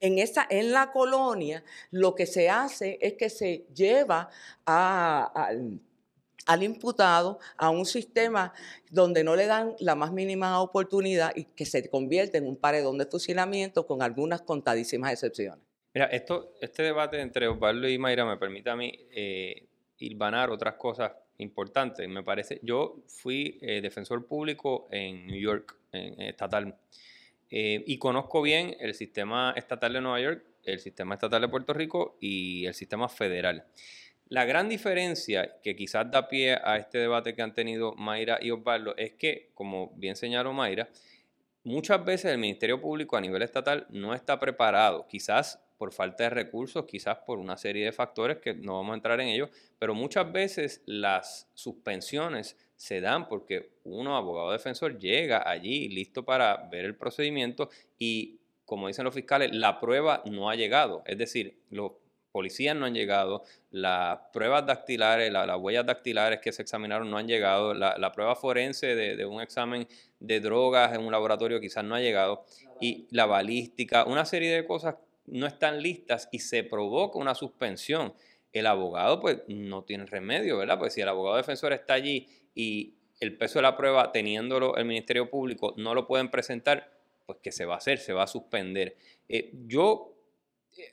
[0.00, 4.28] En, esa, en la colonia lo que se hace es que se lleva
[4.64, 8.52] al imputado a un sistema
[8.90, 12.98] donde no le dan la más mínima oportunidad y que se convierte en un paredón
[12.98, 15.67] de fusilamiento con algunas contadísimas excepciones.
[15.98, 19.66] Mira, esto, este debate entre Osvaldo y Mayra me permite a mí eh,
[20.48, 22.08] otras cosas importantes.
[22.08, 26.78] Me parece, yo fui eh, defensor público en New York, en, estatal,
[27.50, 31.72] eh, y conozco bien el sistema estatal de Nueva York, el sistema estatal de Puerto
[31.72, 33.66] Rico y el sistema federal.
[34.28, 38.52] La gran diferencia que quizás da pie a este debate que han tenido Mayra y
[38.52, 40.90] Osvaldo es que, como bien señaló Mayra,
[41.64, 46.30] muchas veces el Ministerio Público a nivel estatal no está preparado, quizás por falta de
[46.30, 49.94] recursos, quizás por una serie de factores que no vamos a entrar en ellos, pero
[49.94, 56.84] muchas veces las suspensiones se dan porque uno, abogado defensor, llega allí listo para ver
[56.84, 61.02] el procedimiento y, como dicen los fiscales, la prueba no ha llegado.
[61.06, 61.92] Es decir, los
[62.32, 67.26] policías no han llegado, las pruebas dactilares, las huellas dactilares que se examinaron no han
[67.26, 69.88] llegado, la, prueba forense de, de, un examen
[70.20, 72.44] de drogas en un laboratorio quizás no ha llegado,
[72.80, 74.96] y la balística, una serie de cosas
[75.30, 78.14] no están listas y se provoca una suspensión,
[78.52, 80.78] el abogado pues no tiene remedio, ¿verdad?
[80.78, 84.84] Pues si el abogado defensor está allí y el peso de la prueba teniéndolo el
[84.84, 86.90] Ministerio Público no lo pueden presentar,
[87.26, 87.98] pues ¿qué se va a hacer?
[87.98, 88.96] Se va a suspender.
[89.28, 90.14] Eh, yo,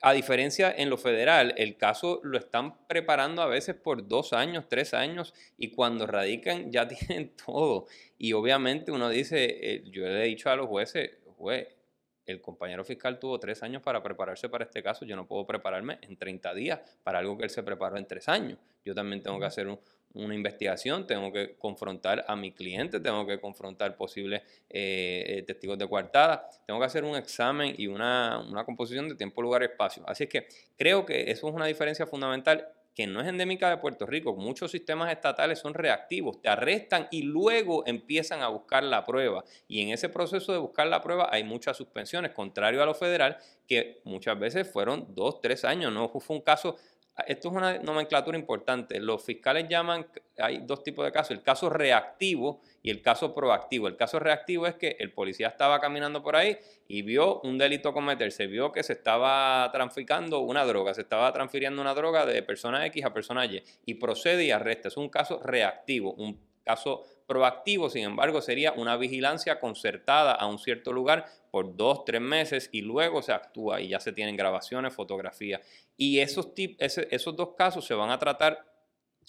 [0.02, 4.65] a diferencia en lo federal, el caso lo están preparando a veces por dos años,
[4.67, 7.86] tres años y cuando radican ya tienen todo.
[8.17, 11.67] Y obviamente uno dice, eh, yo le he dicho a los jueces, juez,
[12.25, 15.99] el compañero fiscal tuvo tres años para prepararse para este caso, yo no puedo prepararme
[16.01, 18.57] en 30 días para algo que él se preparó en tres años.
[18.83, 19.67] Yo también tengo que hacer
[20.13, 25.77] una investigación, tengo que confrontar a mi cliente, tengo que confrontar posibles eh, eh, testigos
[25.77, 29.65] de coartada, tengo que hacer un examen y una, una composición de tiempo, lugar y
[29.65, 30.03] espacio.
[30.07, 33.77] Así es que creo que eso es una diferencia fundamental que no es endémica de
[33.77, 34.36] Puerto Rico.
[34.36, 39.43] Muchos sistemas estatales son reactivos, te arrestan y luego empiezan a buscar la prueba.
[39.67, 43.38] Y en ese proceso de buscar la prueba hay muchas suspensiones, contrario a lo federal,
[43.67, 45.91] que muchas veces fueron dos, tres años.
[45.91, 46.77] No fue un caso
[47.28, 48.99] esto es una nomenclatura importante.
[48.99, 50.06] Los fiscales llaman,
[50.38, 53.88] hay dos tipos de casos, el caso reactivo y el caso proactivo.
[53.88, 57.93] El caso reactivo es que el policía estaba caminando por ahí y vio un delito
[57.93, 62.86] cometerse, vio que se estaba traficando una droga, se estaba transfiriendo una droga de persona
[62.88, 64.89] X a persona Y y procede y arresta.
[64.89, 70.59] Es un caso reactivo, un caso proactivo, sin embargo, sería una vigilancia concertada a un
[70.59, 74.93] cierto lugar por dos, tres meses y luego se actúa y ya se tienen grabaciones,
[74.93, 75.61] fotografías.
[75.97, 78.65] Y esos, esos dos casos se van a tratar,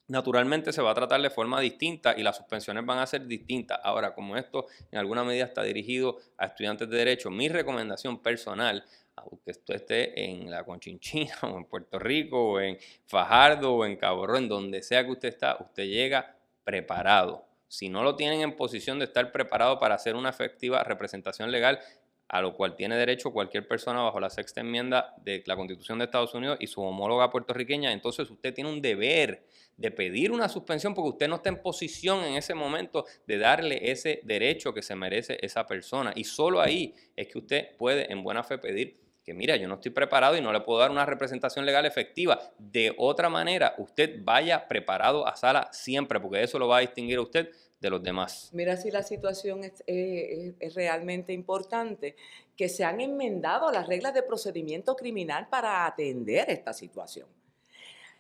[0.09, 3.81] naturalmente se va a tratar de forma distinta y las suspensiones van a ser distintas.
[3.83, 8.85] Ahora, como esto en alguna medida está dirigido a estudiantes de derecho, mi recomendación personal
[9.17, 13.97] aunque esto esté en la Conchinchina o en Puerto Rico o en Fajardo o en
[13.97, 18.57] Cabo en donde sea que usted está, usted llega preparado si no lo tienen en
[18.57, 21.81] posición de estar preparado para hacer una efectiva representación legal,
[22.29, 26.07] a lo cual tiene derecho cualquier persona bajo la sexta enmienda de la Constitución de
[26.07, 30.95] Estados Unidos y su homóloga puertorriqueña, entonces usted tiene un deber de pedir una suspensión
[30.95, 34.97] porque usted no está en posición en ese momento de darle ese derecho que se
[34.97, 36.13] merece esa persona.
[36.17, 39.75] Y solo ahí es que usted puede en buena fe pedir que mira, yo no
[39.75, 42.39] estoy preparado y no le puedo dar una representación legal efectiva.
[42.59, 47.19] De otra manera, usted vaya preparado a sala siempre, porque eso lo va a distinguir
[47.19, 48.51] a usted de los demás.
[48.53, 52.15] Mira si la situación es, eh, realmente importante,
[52.57, 57.27] que se han enmendado las reglas de procedimiento criminal para atender esta situación.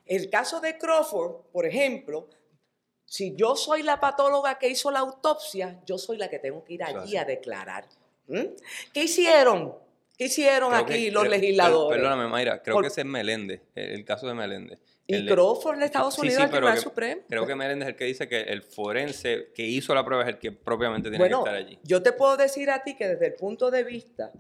[0.07, 2.29] El caso de Crawford, por ejemplo,
[3.05, 6.75] si yo soy la patóloga que hizo la autopsia, yo soy la que tengo que
[6.75, 7.87] ir allí a declarar.
[8.93, 9.86] ¿Qué hicieron?
[10.17, 11.99] ¿Qué hicieron aquí los legisladores?
[11.99, 14.81] Perdóname, Mayra, creo que ese es Meléndez, el, caso de Meléndez.
[15.07, 17.23] Y Crawford de Estados Unidos, el Tribunal Supremo.
[17.29, 20.31] Creo que Meléndez es el que dice que el forense que hizo la prueba es
[20.31, 21.79] el que propiamente tiene que estar allí.
[21.83, 24.33] Yo te puedo decir a ti que desde el punto de vista,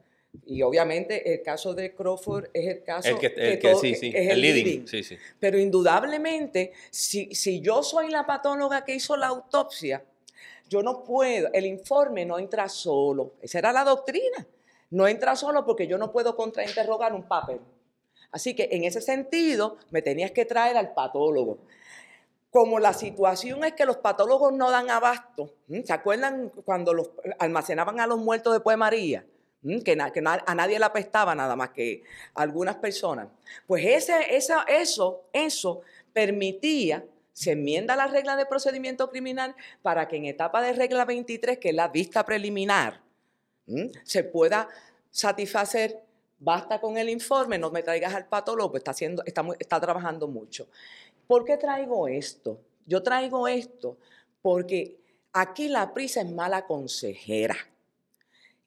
[0.47, 4.31] y obviamente el caso de Crawford es el caso el que, el sí, sí, es
[4.31, 5.17] el, leading, Sí, sí.
[5.39, 10.03] Pero indudablemente, si, si yo soy la patóloga que hizo la autopsia,
[10.69, 13.35] yo no puedo, el informe no entra solo.
[13.43, 14.47] Esa era la doctrina.
[14.91, 17.61] No entra solo porque yo no puedo contrainterrogar un papel.
[18.31, 21.59] Así que en ese sentido me tenías que traer al patólogo.
[22.51, 25.53] Como la situación es que los patólogos no dan abasto,
[25.85, 29.27] ¿se acuerdan cuando los almacenaban a los muertos después de María?
[29.85, 29.99] Que,
[30.47, 33.29] a nadie le apestaba nada más que algunas personas.
[33.67, 35.81] Pues ese, eso, eso
[36.13, 41.59] permitía, se enmienda la regla de procedimiento criminal para que en etapa de regla 23,
[41.59, 43.01] que es la vista preliminar,
[44.05, 44.69] se pueda
[45.11, 46.03] satisfacer,
[46.39, 50.69] basta con el informe, no me traigas al patólogo, está, haciendo, está, está trabajando mucho.
[51.27, 52.61] ¿Por qué traigo esto?
[52.87, 53.97] Yo traigo esto
[54.43, 54.97] porque
[55.33, 57.57] aquí la prisa es mala consejera.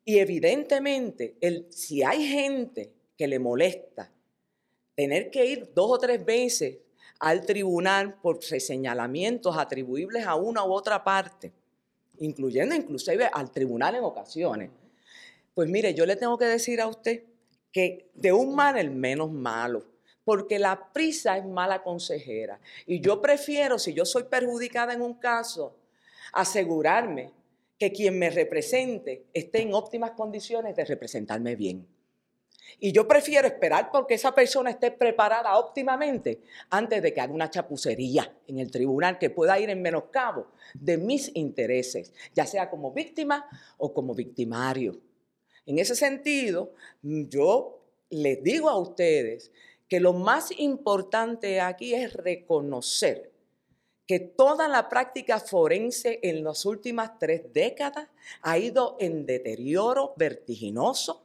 [0.04, 4.12] Y evidentemente, el, si hay gente que le molesta
[4.96, 6.78] tener que ir dos o tres veces
[7.20, 11.52] al tribunal por señalamientos atribuibles a una u otra parte,
[12.20, 14.72] incluyendo inclusive al tribunal en ocasiones,
[15.60, 17.26] pues mire, yo le tengo que decir a usted
[17.74, 19.84] que de un mal el menos malo,
[20.24, 22.62] porque la prisa es mala consejera.
[22.86, 25.76] Y yo prefiero, si yo soy perjudicada en un caso,
[26.32, 27.34] asegurarme
[27.78, 31.86] que quien me represente esté en óptimas condiciones de representarme bien.
[32.80, 37.50] Y yo prefiero esperar porque esa persona esté preparada óptimamente antes de que haga una
[37.50, 42.94] chapucería en el tribunal que pueda ir en menoscabo de mis intereses, ya sea como
[42.94, 43.46] víctima
[43.78, 45.09] o como victimario.
[45.66, 49.52] En ese sentido, yo les digo a ustedes
[49.88, 53.32] que lo más importante aquí es reconocer
[54.10, 58.08] que toda la práctica forense en las últimas tres décadas
[58.42, 61.24] ha ido en deterioro vertiginoso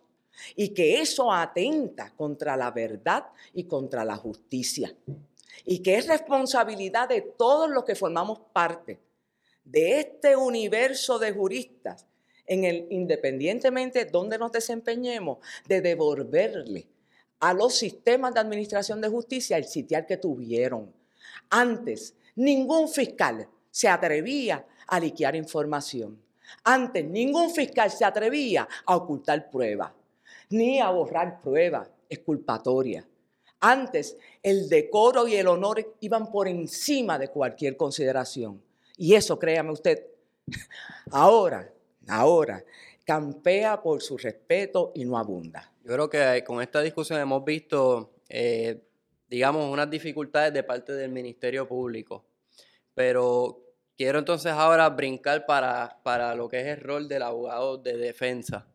[0.54, 4.94] y que eso atenta contra la verdad y contra la justicia.
[5.64, 9.00] Y que es responsabilidad de todos los que formamos parte
[9.64, 12.06] de este universo de juristas
[12.46, 16.86] en el, independientemente de donde nos desempeñemos, de devolverle
[17.40, 20.92] a los sistemas de administración de justicia el sitial que tuvieron.
[21.50, 26.20] Antes, ningún fiscal se atrevía a liquear información.
[26.62, 29.92] Antes, ningún fiscal se atrevía a ocultar pruebas,
[30.50, 33.04] ni a borrar pruebas exculpatorias.
[33.60, 38.62] Antes, el decoro y el honor iban por encima de cualquier consideración.
[38.96, 40.06] Y eso, créame usted,
[41.10, 41.73] ahora
[42.08, 42.64] ahora,
[43.04, 45.72] campea por su respeto y no abunda.
[45.84, 48.82] Yo creo que con esta discusión hemos visto, eh,
[49.28, 52.24] digamos, unas dificultades de parte del Ministerio Público,
[52.94, 53.60] pero
[53.96, 58.66] quiero entonces ahora brincar para, para lo que es el rol del abogado de defensa.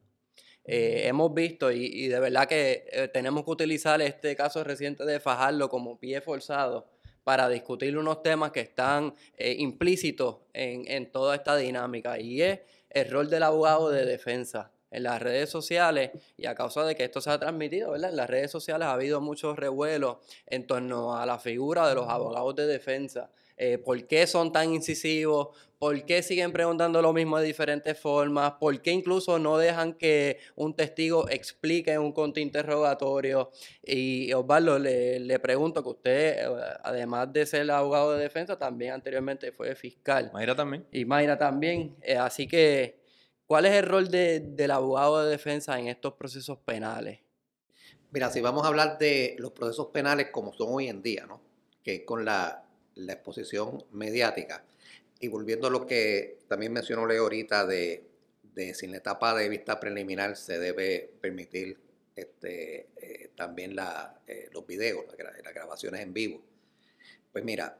[0.66, 5.20] eh, hemos visto y, de verdad que eh, tenemos que utilizar este caso reciente de
[5.20, 6.88] Fajardo como pie forzado
[7.24, 12.60] para discutir unos temas que están eh, implícitos en, en toda esta dinámica y es
[12.90, 17.04] el rol del abogado de defensa en las redes sociales y a causa de que
[17.04, 18.10] esto se ha transmitido, ¿verdad?
[18.10, 20.18] En las redes sociales ha habido muchos revuelos
[20.48, 23.30] en torno a la figura de los abogados de defensa.
[23.60, 25.49] Eh, ¿Por qué son tan incisivos?
[25.78, 28.53] ¿Por qué siguen preguntando lo mismo de diferentes formas?
[28.53, 33.51] ¿Por qué incluso no dejan que un testigo explique un interrogatorio?
[33.84, 38.93] Y Osvaldo, le, le pregunto que usted, eh, además de ser abogado de defensa, también
[38.93, 40.32] anteriormente fue fiscal.
[40.34, 40.88] Mayra también.
[40.91, 41.95] Y Mayra también.
[42.01, 42.99] Eh, así que
[43.49, 47.22] ¿Cuál es el rol del abogado de defensa en estos procesos penales?
[48.12, 51.41] Mira, si vamos a hablar de los procesos penales como son hoy en día, ¿no?
[51.82, 52.69] Que con la,
[53.08, 54.64] exposición mediática.
[55.20, 58.04] Y volviendo a lo que también mencionó Leo ahorita de,
[58.54, 61.78] de si en la etapa de vista preliminar se debe permitir
[62.16, 63.76] este, eh, también
[64.28, 66.41] eh, los videos, las grabaciones en vivo.
[67.32, 67.78] Pues mira,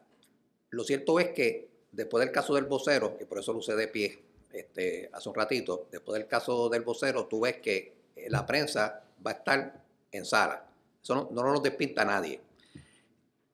[0.70, 3.88] lo cierto es que después del caso del vocero, y por eso lo usé de
[3.88, 4.20] pie,
[4.54, 9.04] este, hace un ratito, después del caso del vocero, tú ves que eh, la prensa
[9.26, 10.66] va a estar en sala.
[11.02, 12.40] Eso no, no nos despinta nadie.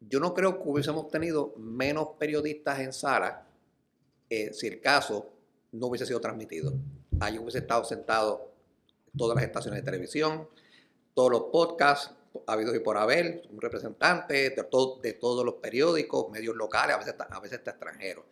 [0.07, 3.47] Yo no creo que hubiésemos tenido menos periodistas en sala
[4.29, 5.31] eh, si el caso
[5.71, 6.73] no hubiese sido transmitido.
[7.19, 8.51] Ahí hubiese estado sentado
[9.17, 10.47] todas las estaciones de televisión,
[11.13, 12.13] todos los podcasts
[12.47, 17.39] habidos y por haber, un representante de, todos los periódicos, medios locales, a veces, a
[17.39, 18.25] veces hasta extranjeros.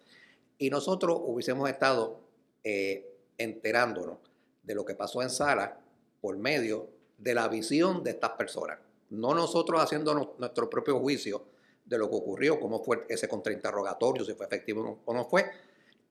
[0.57, 2.19] Y nosotros hubiésemos estado
[2.63, 4.17] eh, enterándonos
[4.61, 5.80] de lo que pasó en sala
[6.21, 8.80] por medio de la visión de estas personas.
[9.09, 11.53] No nosotros haciendo nuestro propio juicio
[11.86, 15.45] de lo que ocurrió, cómo fue ese contrainterrogatorio, si fue efectivo o no fue.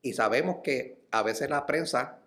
[0.01, 2.19] Y sabemos que a veces la prensa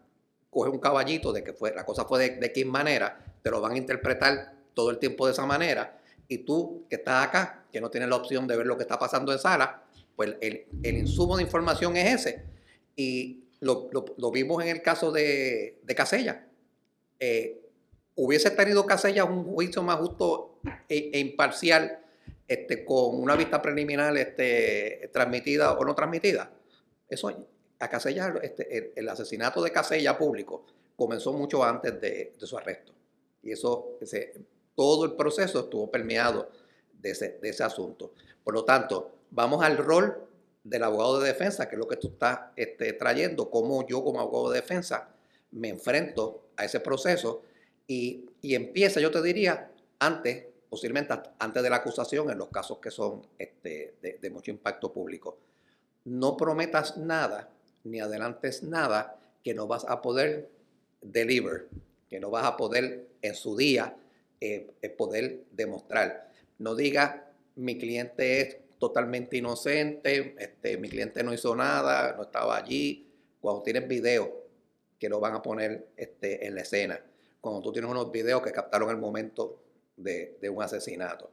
[0.50, 3.72] coge un caballito de que fue, la cosa fue de, qué manera, te lo van
[3.72, 6.00] a interpretar todo el tiempo de esa manera.
[6.28, 8.98] Y tú que estás acá, que no tienes la opción de ver lo que está
[8.98, 9.84] pasando en sala,
[10.16, 12.44] pues el, el insumo de información es ese.
[12.96, 16.46] Y lo, vimos en el caso de, de Casella.
[17.18, 17.60] Eh,
[18.14, 22.00] hubiese tenido Casella un juicio más justo e, e, imparcial
[22.48, 26.50] este, con una vista preliminar este, transmitida o no transmitida.
[27.08, 27.46] Eso,
[27.78, 30.64] a Casella, este, el, asesinato de Casella público
[30.96, 32.92] comenzó mucho antes de, su arresto.
[33.42, 33.98] Y eso,
[34.74, 36.50] todo el proceso estuvo permeado
[37.00, 38.12] de ese, asunto.
[38.42, 40.26] Por lo tanto, vamos al rol
[40.64, 44.20] del abogado de defensa, que es lo que tú estás este, trayendo, cómo yo como
[44.20, 45.10] abogado de defensa
[45.52, 47.42] me enfrento a ese proceso
[47.86, 50.46] y, empieza, yo te diría, antes,
[50.76, 55.38] posiblemente antes de la acusación, en los casos que son este, de, mucho impacto público.
[56.04, 57.48] No prometas nada,
[57.84, 60.50] ni adelantes nada que no vas a poder
[61.00, 61.68] deliver,
[62.10, 63.96] que no vas a poder en su día
[64.38, 66.30] eh, eh, poder demostrar.
[66.58, 72.54] No diga mi cliente es totalmente inocente, este, mi cliente no hizo nada, no estaba
[72.54, 73.08] allí.
[73.40, 74.28] Cuando tienes videos
[74.98, 77.00] que lo van a poner este, en la escena,
[77.40, 79.62] cuando tú tienes unos videos que captaron el momento
[79.96, 81.30] de, un asesinato,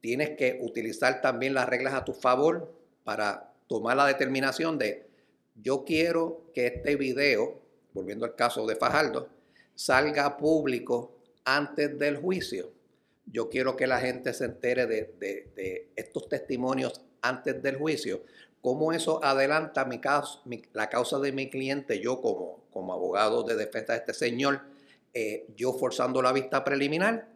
[0.00, 2.74] tienes que utilizar también las reglas a tu favor
[3.04, 5.06] para tomar la determinación de
[5.54, 7.60] yo quiero que este video,
[7.92, 9.28] volviendo al caso de Fajardo,
[9.74, 12.72] salga público antes del juicio
[13.26, 18.22] yo quiero que la gente se entere de, estos testimonios antes del juicio.
[18.60, 23.56] ¿Cómo eso adelanta mi caso, la causa de mi cliente, yo como, como abogado de
[23.56, 24.60] defensa de este señor,
[25.14, 27.28] eh, yo forzando la vista preliminar?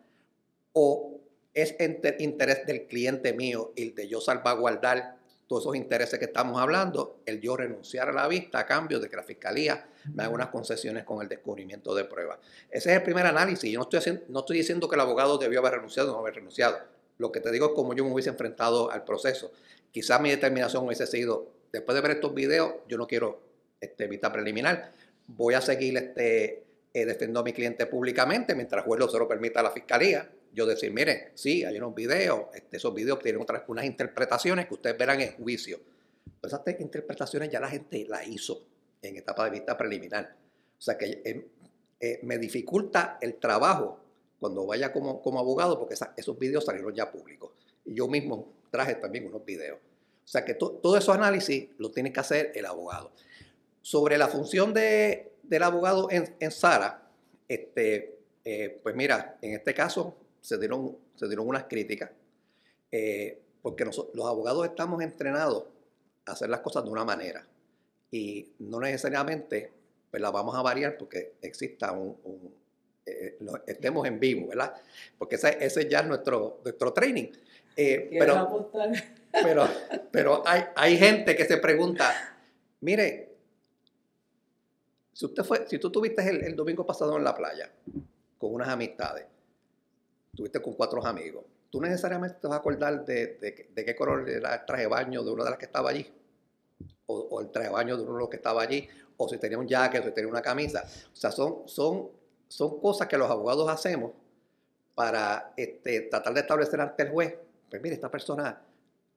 [0.79, 1.22] ¿O
[1.55, 1.74] es
[2.18, 5.16] interés del cliente mío el de yo salvaguardar
[5.47, 9.09] todos esos intereses que estamos hablando, el yo renunciar a la vista a cambio de
[9.09, 12.41] que la fiscalía me haga unas concesiones con el descubrimiento de pruebas.
[12.70, 13.72] Ese es el primer análisis.
[13.72, 16.18] Yo no estoy, haciendo, no estoy diciendo que el abogado debió haber renunciado o no
[16.20, 16.77] haber renunciado.
[17.16, 19.51] Lo que te digo es cómo yo me hubiese enfrentado al proceso.
[19.93, 23.41] Quizás mi determinación hubiese sido, después de ver estos videos, yo no quiero
[23.81, 24.93] este, vista preliminar.
[25.27, 29.27] Voy a seguir este, eh, defendiendo a mi cliente públicamente mientras el juez se lo
[29.27, 33.42] permita a la fiscalía yo decir, miren, sí, hay unos videos, este, esos videos tienen
[33.42, 35.78] otras, unas interpretaciones que ustedes verán en juicio.
[36.40, 38.66] Pero esas interpretaciones ya la gente la hizo
[39.02, 40.34] en etapa de vista preliminar.
[40.78, 41.46] O sea que eh,
[42.00, 44.00] eh, me dificulta el trabajo
[44.40, 47.52] cuando vaya como, como abogado porque esos videos salieron ya públicos.
[47.84, 49.78] Y yo mismo traje también unos videos.
[50.24, 53.12] O sea que todo esos análisis lo tiene que hacer el abogado.
[53.82, 57.11] Sobre la función de, del abogado en, en Sara,
[57.46, 60.16] este, eh, pues mira, en este caso
[60.47, 62.12] se dieron, se dieron unas críticas,
[62.92, 65.64] eh, porque los abogados estamos entrenados
[66.24, 67.44] a hacer las cosas de una manera
[68.12, 69.72] y no necesariamente
[70.09, 72.55] pues las vamos a variar porque exista un,
[73.05, 73.36] eh,
[73.66, 74.72] estemos en vivo, ¿verdad?
[75.18, 77.26] Porque ese, ese ya es nuestro, nuestro training.
[77.76, 78.70] Eh, pero,
[79.32, 79.68] pero,
[80.12, 82.38] pero hay, hay gente que se pregunta,
[82.82, 83.34] mire,
[85.12, 87.68] si, usted fue, si tú estuviste el, el domingo pasado en la playa
[88.38, 89.26] con unas amistades,
[90.37, 94.55] estuviste con cuatro amigos, tú necesariamente te vas a acordar de, de, qué color era
[94.55, 96.12] el traje de baño de una de las que estaba allí,
[97.07, 99.59] o, el traje de baño de uno de los que estaba allí, o si tenía
[99.59, 100.84] un jacket, o si tenía una camisa.
[101.11, 102.11] O sea, son, son,
[102.49, 104.12] son cosas que los abogados hacemos
[104.95, 107.34] para este, tratar de establecer ante el juez,
[107.70, 108.62] pues mire, esta persona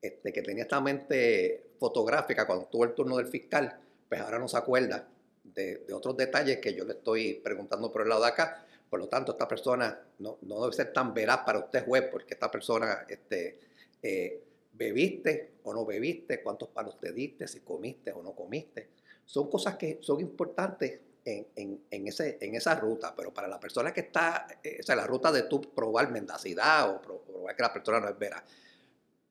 [0.01, 4.47] este, que tenía esta mente fotográfica cuando tuvo el turno del fiscal, pues ahora no
[4.47, 5.05] se acuerda
[5.43, 8.99] de, de otros detalles que yo le estoy preguntando por el lado de acá, por
[8.99, 13.05] lo tanto, esta persona no, debe ser tan veraz para usted, juez, porque esta persona,
[13.07, 13.59] este,
[14.01, 18.89] eh, bebiste o no bebiste, cuántos palos te diste, si comiste o no comiste.
[19.25, 24.77] Son cosas que son importantes en, esa ruta, pero para la persona que está, eh,
[24.79, 28.17] o sea, la ruta de tu probar mendacidad o probar que la persona no es
[28.17, 28.43] veraz.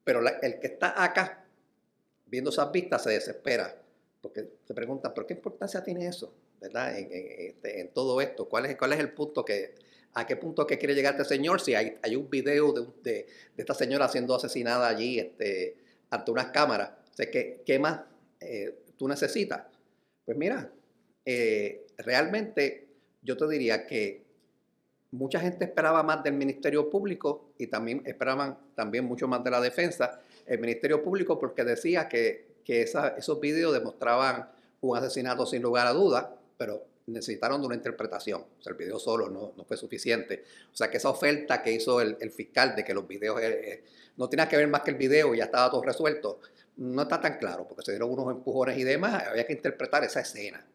[0.04, 1.44] Pero el que está acá
[2.26, 3.74] viendo esas vistas se desespera,
[4.20, 6.32] porque se pregunta, ¿pero qué importancia tiene eso?
[6.60, 6.98] ¿Verdad?
[6.98, 8.48] Este, en, todo esto.
[8.48, 9.74] ¿Cuál es, ¿Cuál es el punto que,
[10.14, 11.60] a qué punto que quiere llegar este señor?
[11.60, 15.76] Si hay, un video de, esta señora siendo asesinada allí este,
[16.10, 18.00] ante unas cámaras, ¿qué, ¿qué, más
[18.40, 19.62] eh, tú necesitas?
[20.24, 20.70] Pues mira,
[21.24, 22.88] eh, realmente
[23.22, 24.26] yo te diría que
[25.10, 29.60] mucha gente esperaba más del Ministerio Público y también esperaban también mucho más de la
[29.60, 30.20] defensa.
[30.46, 34.50] El Ministerio Público porque decía que esos videos demostraban
[34.80, 36.26] un asesinato sin lugar a dudas,
[36.58, 38.42] pero necesitaron de una interpretación.
[38.58, 40.44] O sea, el video solo no, fue suficiente.
[40.72, 43.84] O sea, que esa oferta que hizo el, fiscal de que los videos eh, eh,
[44.16, 46.40] no tenía que ver más que el video y ya estaba todo resuelto,
[46.76, 50.20] no está tan claro, porque se dieron unos empujones y demás, había que interpretar esa
[50.20, 50.66] escena.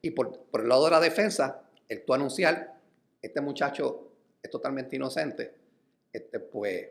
[0.00, 2.80] Y por, el lado de la defensa, el tú anunciar,
[3.20, 4.12] este muchacho
[4.42, 5.54] es totalmente inocente,
[6.12, 6.88] este, pues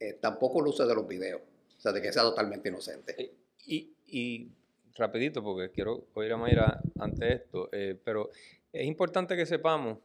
[0.00, 1.42] eh, tampoco luce de los videos,
[1.76, 3.34] o sea, de que sea totalmente inocente.
[3.66, 4.50] Y
[4.94, 8.30] rapidito, porque quiero oír a Mayra ante esto, eh, pero
[8.72, 9.98] es importante que sepamos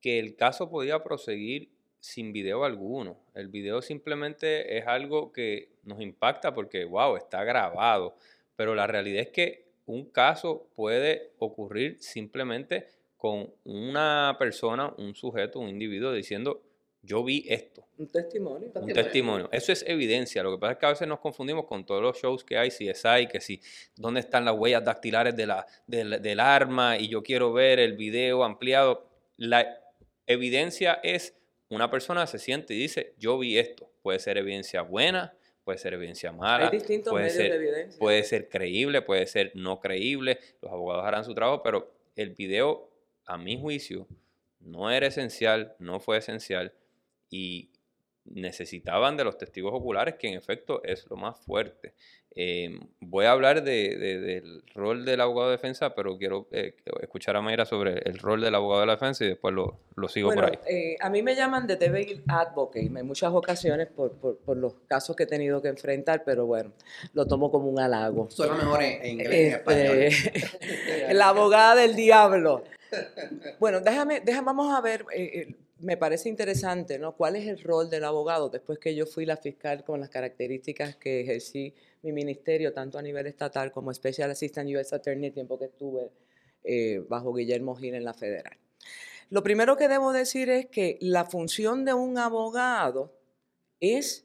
[0.00, 1.70] que el caso podía proseguir
[2.00, 3.18] sin video alguno.
[3.34, 8.14] El video simplemente es algo que nos impacta porque, wow, está grabado.
[8.54, 15.58] Pero la realidad es que un caso puede ocurrir simplemente con una persona, un sujeto,
[15.58, 16.62] un individuo diciendo,
[17.06, 17.86] yo vi esto.
[17.98, 18.70] Un testimonio.
[18.74, 19.48] Un testimonio.
[19.52, 20.42] Eso es evidencia.
[20.42, 22.70] Lo que pasa es que a veces nos confundimos con todos los shows que hay,
[22.70, 23.60] si es hay, que si,
[23.94, 28.44] dónde están las huellas dactilares de la, del arma y yo quiero ver el video
[28.44, 29.08] ampliado.
[29.36, 29.80] La
[30.26, 31.34] evidencia es
[31.68, 33.90] una persona se siente y dice, yo vi esto.
[34.02, 35.34] Puede ser evidencia buena,
[35.64, 36.66] puede ser evidencia mala.
[36.66, 37.98] Hay distintos puede medios ser, de evidencia.
[37.98, 40.38] Puede ser creíble, puede ser no creíble.
[40.60, 42.90] Los abogados harán su trabajo, pero el video,
[43.24, 44.08] a mi juicio,
[44.60, 46.72] no era esencial, no fue esencial
[47.30, 47.70] y
[48.24, 51.94] necesitaban de los testigos oculares, que en efecto es lo más fuerte.
[52.38, 57.34] Eh, voy a hablar de, del rol del abogado de defensa, pero quiero eh, escuchar
[57.36, 60.28] a Mayra sobre el rol del abogado de la defensa y después lo, lo sigo
[60.28, 60.58] bueno, por ahí.
[60.68, 64.74] Eh, a mí me llaman de devil advocate en muchas ocasiones por, por, por, los
[64.86, 66.72] casos que he tenido que enfrentar, pero bueno,
[67.14, 68.30] lo tomo como un halago.
[68.30, 71.12] Suena mejor en, inglés en Este, español.
[71.16, 72.64] la abogada del diablo.
[73.58, 75.04] Bueno, déjame, déjame vamos a ver
[75.78, 77.16] me parece interesante, ¿no?
[77.16, 80.96] ¿Cuál es el rol del abogado después que yo fui la fiscal con las características
[80.96, 84.94] que ejercí mi ministerio, tanto a nivel estatal como Special Assistant U.S.
[84.94, 86.10] Attorney, el tiempo que estuve
[86.64, 88.56] eh, bajo Guillermo Gil en la federal?
[89.28, 93.12] Lo primero que debo decir es que la función de un abogado
[93.80, 94.24] es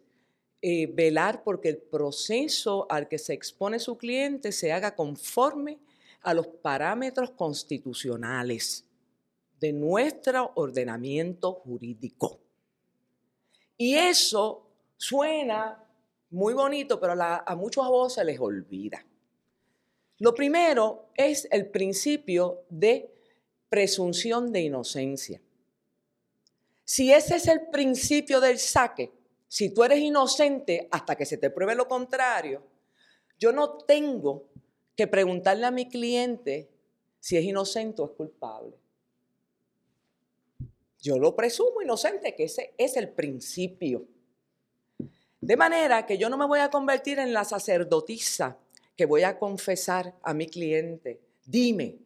[0.62, 5.80] eh, velar porque el proceso al que se expone su cliente se haga conforme
[6.22, 8.86] a los parámetros constitucionales
[9.62, 12.39] de nuestro ordenamiento jurídico.
[13.78, 15.82] Y eso suena
[16.32, 19.05] muy bonito, pero a muchos abogados se les olvida.
[20.18, 23.14] Lo primero es el principio de
[23.70, 25.41] presunción de inocencia.
[26.84, 29.12] Si ese es el principio del saque,
[29.47, 32.64] si tú eres inocente hasta que se te pruebe lo contrario,
[33.39, 34.47] yo no tengo
[34.95, 36.70] que preguntarle a mi cliente
[37.20, 38.81] si es inocente o es culpable.
[41.02, 44.06] Yo lo presumo inocente, que ese es el principio.
[45.39, 48.60] De manera que yo no me voy a convertir en la sacerdotisa
[48.95, 51.20] que voy a confesar a mi cliente.
[51.43, 51.97] Dime,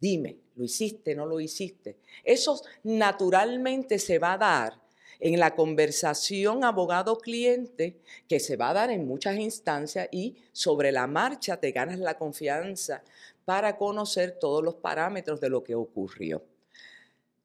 [0.00, 1.96] dime, ¿lo hiciste, no lo hiciste?
[2.22, 4.80] Eso naturalmente se va a dar
[5.18, 11.08] en la conversación abogado-cliente que se va a dar en muchas instancias y sobre la
[11.08, 13.02] marcha te ganas la confianza
[13.44, 16.44] para conocer todos los parámetros de lo que ocurrió.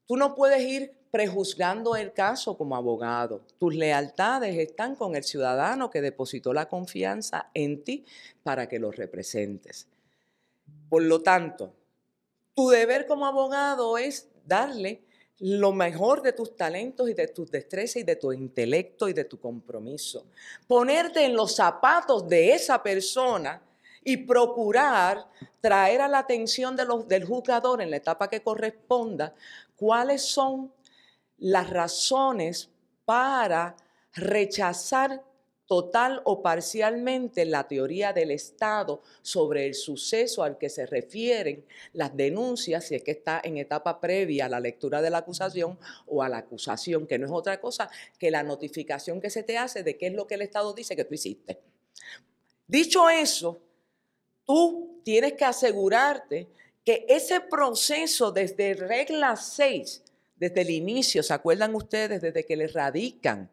[0.07, 3.41] Tú no puedes ir prejuzgando el caso como abogado.
[3.57, 8.05] Tus lealtades están con el ciudadano que depositó la confianza en ti
[8.43, 9.87] para que lo representes.
[10.89, 11.73] Por lo tanto,
[12.53, 15.01] tu deber como abogado es darle
[15.39, 19.25] lo mejor de tus talentos y de tus destrezas y de tu intelecto y de
[19.25, 20.25] tu compromiso.
[20.67, 23.61] Ponerte en los zapatos de esa persona
[24.03, 25.25] y procurar
[25.59, 29.33] traer a la atención del juzgador en la etapa que corresponda
[29.75, 30.73] cuáles son
[31.37, 32.69] las razones
[33.05, 33.75] para
[34.13, 35.23] rechazar
[35.67, 42.15] total o parcialmente la teoría del Estado sobre el suceso al que se refieren las
[42.15, 46.21] denuncias, si es que está en etapa previa a la lectura de la acusación o
[46.21, 49.83] a la acusación, que no es otra cosa que la notificación que se te hace
[49.83, 51.59] de qué es lo que el Estado dice que tú hiciste.
[52.67, 53.59] Dicho eso,
[54.45, 56.47] tú tienes que asegurarte
[56.85, 60.03] que ese proceso desde regla 6,
[60.35, 62.21] desde el inicio, ¿se acuerdan ustedes?
[62.21, 63.49] Desde que le radican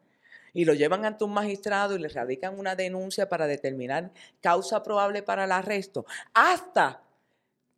[0.53, 5.23] y lo llevan ante un magistrado y le radican una denuncia para determinar causa probable
[5.23, 7.01] para el arresto, hasta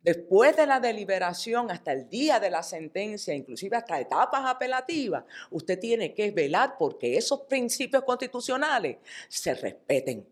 [0.02, 5.80] después de la deliberación, hasta el día de la sentencia, inclusive hasta etapas apelativas, usted
[5.80, 8.98] tiene que velar porque esos principios constitucionales
[9.28, 10.26] se respeten.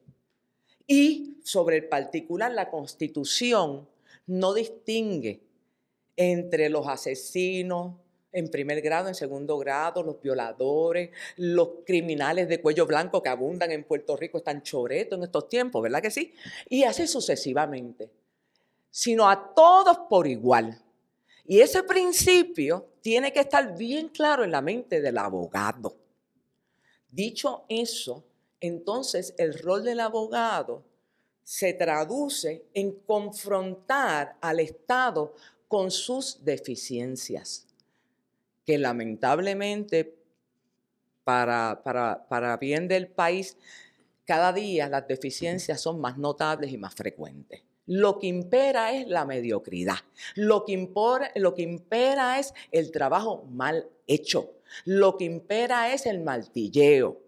[0.87, 3.89] Y sobre el particular, la constitución
[4.27, 5.43] no distingue
[6.17, 7.97] entre los asesinos,
[8.35, 13.71] en primer grado, en segundo grado, los violadores, los criminales de cuello blanco que abundan
[13.71, 16.35] en Puerto Rico, están choretos en estos tiempos, ¿verdad que sí?
[16.69, 18.11] Y así sucesivamente,
[18.91, 20.83] sino a todos por igual.
[21.47, 25.97] Y ese principio tiene que estar bien claro en la mente del abogado.
[27.09, 28.25] Dicho eso,
[28.61, 30.83] entonces el rol del abogado
[31.45, 35.35] se traduce en confrontar al Estado
[35.69, 37.67] con sus deficiencias
[38.65, 40.17] que lamentablemente
[41.23, 43.57] para, para, bien del país,
[44.25, 47.63] cada día las deficiencias son más notables y más frecuentes.
[47.87, 49.97] Lo que impera es la mediocridad.
[50.35, 50.91] Lo que,
[51.35, 54.53] lo que impera es el trabajo mal hecho.
[54.87, 57.21] Lo que impera es el martilleo.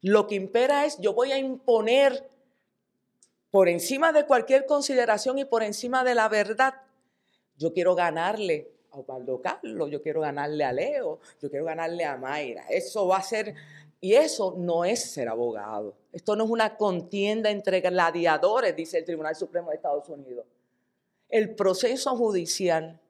[0.00, 2.30] Lo que impera es yo voy a imponer
[3.50, 6.74] por encima de cualquier consideración y por encima de la verdad.
[7.56, 12.16] Yo quiero ganarle a Osvaldo Carlos, yo quiero ganarle a Leo, yo quiero ganarle a
[12.16, 12.64] Mayra.
[12.68, 13.54] Eso va a ser,
[14.00, 15.94] y eso no es ser abogado.
[16.12, 20.46] Esto no es una contienda entre gladiadores, dice el Tribunal Supremo de Estados Unidos.
[21.28, 23.00] El proceso judicial,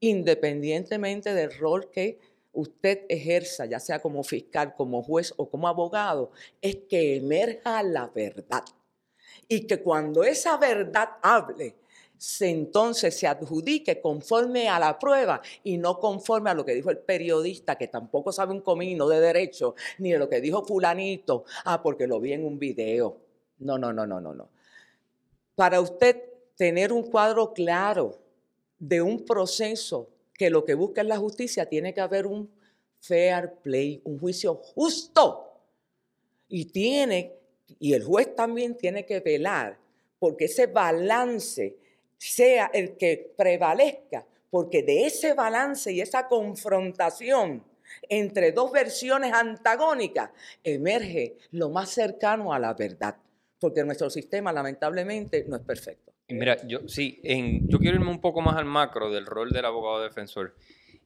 [0.00, 2.18] independientemente del rol que
[2.52, 6.30] usted ejerza, ya sea como fiscal, como juez o como abogado,
[6.60, 8.64] es que emerja la verdad.
[9.48, 11.76] Y que cuando esa verdad hable,
[12.16, 16.90] se entonces se adjudique conforme a la prueba y no conforme a lo que dijo
[16.90, 21.44] el periodista, que tampoco sabe un comino de derecho, ni de lo que dijo fulanito,
[21.64, 23.16] ah, porque lo vi en un video.
[23.60, 24.48] No, no, no, no, no, no.
[25.54, 26.22] Para usted
[26.56, 28.18] tener un cuadro claro
[28.78, 32.50] de un proceso que lo que busca es la justicia, tiene que haber un
[33.00, 35.46] fair play, un juicio justo.
[36.48, 37.39] Y tiene,
[37.78, 39.78] y el juez también tiene que velar
[40.18, 41.76] porque ese balance
[42.16, 47.64] sea el que prevalezca, porque de ese balance y esa confrontación
[48.08, 50.30] entre dos versiones antagónicas
[50.62, 53.16] emerge lo más cercano a la verdad,
[53.58, 56.12] porque nuestro sistema lamentablemente no es perfecto.
[56.28, 57.20] Mira, yo sí,
[57.64, 60.54] yo quiero irme un poco más al macro del rol del abogado defensor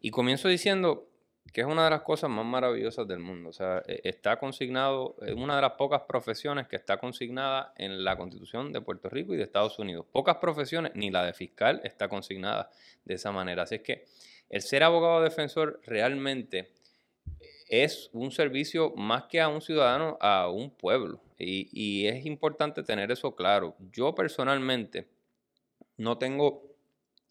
[0.01, 1.09] y comienzo diciendo
[1.55, 3.51] que es una de las cosas más maravillosas del mundo.
[3.51, 8.03] O sea, e, está consignado, es una de las pocas profesiones que está consignada en
[8.03, 10.05] la Constitución de Puerto Rico y de Estados Unidos.
[10.11, 12.71] Pocas profesiones, ni la de fiscal está consignada
[13.05, 13.63] de esa manera.
[13.63, 14.05] Así es que
[14.51, 16.73] el ser abogado defensor realmente
[17.69, 21.21] es un servicio más que a un ciudadano, a un pueblo.
[21.39, 23.77] Y, y es importante tener eso claro.
[23.93, 25.07] Yo personalmente
[25.99, 26.65] no tengo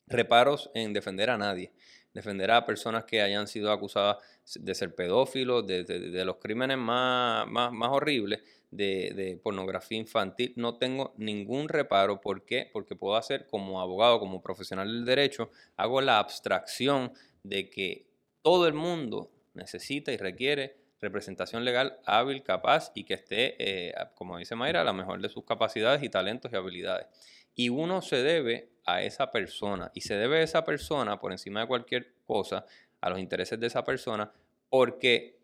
[0.08, 1.74] reparos en defender a nadie
[2.14, 4.18] defender a personas que hayan sido acusadas
[4.56, 8.42] de ser pedófilos, de, los crímenes más, más, horribles,
[8.72, 10.54] de, pornografía infantil.
[10.56, 12.22] No tengo ningún reparo.
[12.22, 12.70] ¿Por qué?
[12.72, 17.12] Porque puedo hacer como abogado, como profesional del derecho, hago la abstracción
[17.44, 18.06] de que
[18.42, 24.38] todo el mundo necesita y requiere representación legal hábil, capaz y que esté, eh, como
[24.38, 27.08] dice Mayra, a la mejor de sus capacidades y talentos y habilidades.
[27.56, 31.62] Y uno se debe a esa persona y se debe a esa persona por encima
[31.62, 32.66] de cualquier cosa,
[33.02, 34.32] a los intereses de esa persona,
[34.70, 35.38] porque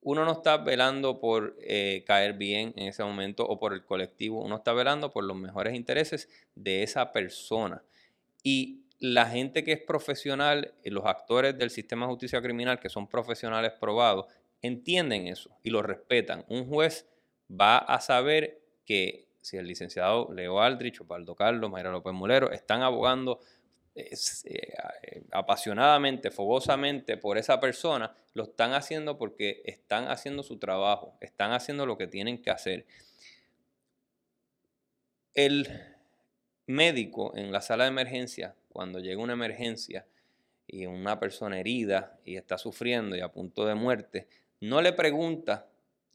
[0.00, 4.42] uno no está velando por eh, caer bien en ese momento o por el colectivo,
[4.42, 7.82] uno está velando por los mejores intereses de esa persona.
[8.42, 13.06] Y la gente que es profesional, los actores del sistema de justicia criminal, que son
[13.06, 14.26] profesionales probados,
[14.60, 16.44] entienden eso y lo respetan.
[16.48, 17.06] Un juez
[17.50, 22.80] va a saber que si el licenciado Leo Aldrich, Opaldo Carlos, Mayra López Mulero están
[22.80, 23.40] abogando
[23.94, 24.16] eh,
[25.32, 31.84] apasionadamente, fogosamente por esa persona, lo están haciendo porque están haciendo su trabajo, están haciendo
[31.84, 32.86] lo que tienen que hacer.
[35.34, 35.68] El
[36.66, 40.06] médico en la sala de emergencia, cuando llega una emergencia
[40.66, 44.26] y una persona herida y está sufriendo y a punto de muerte,
[44.62, 45.68] no le pregunta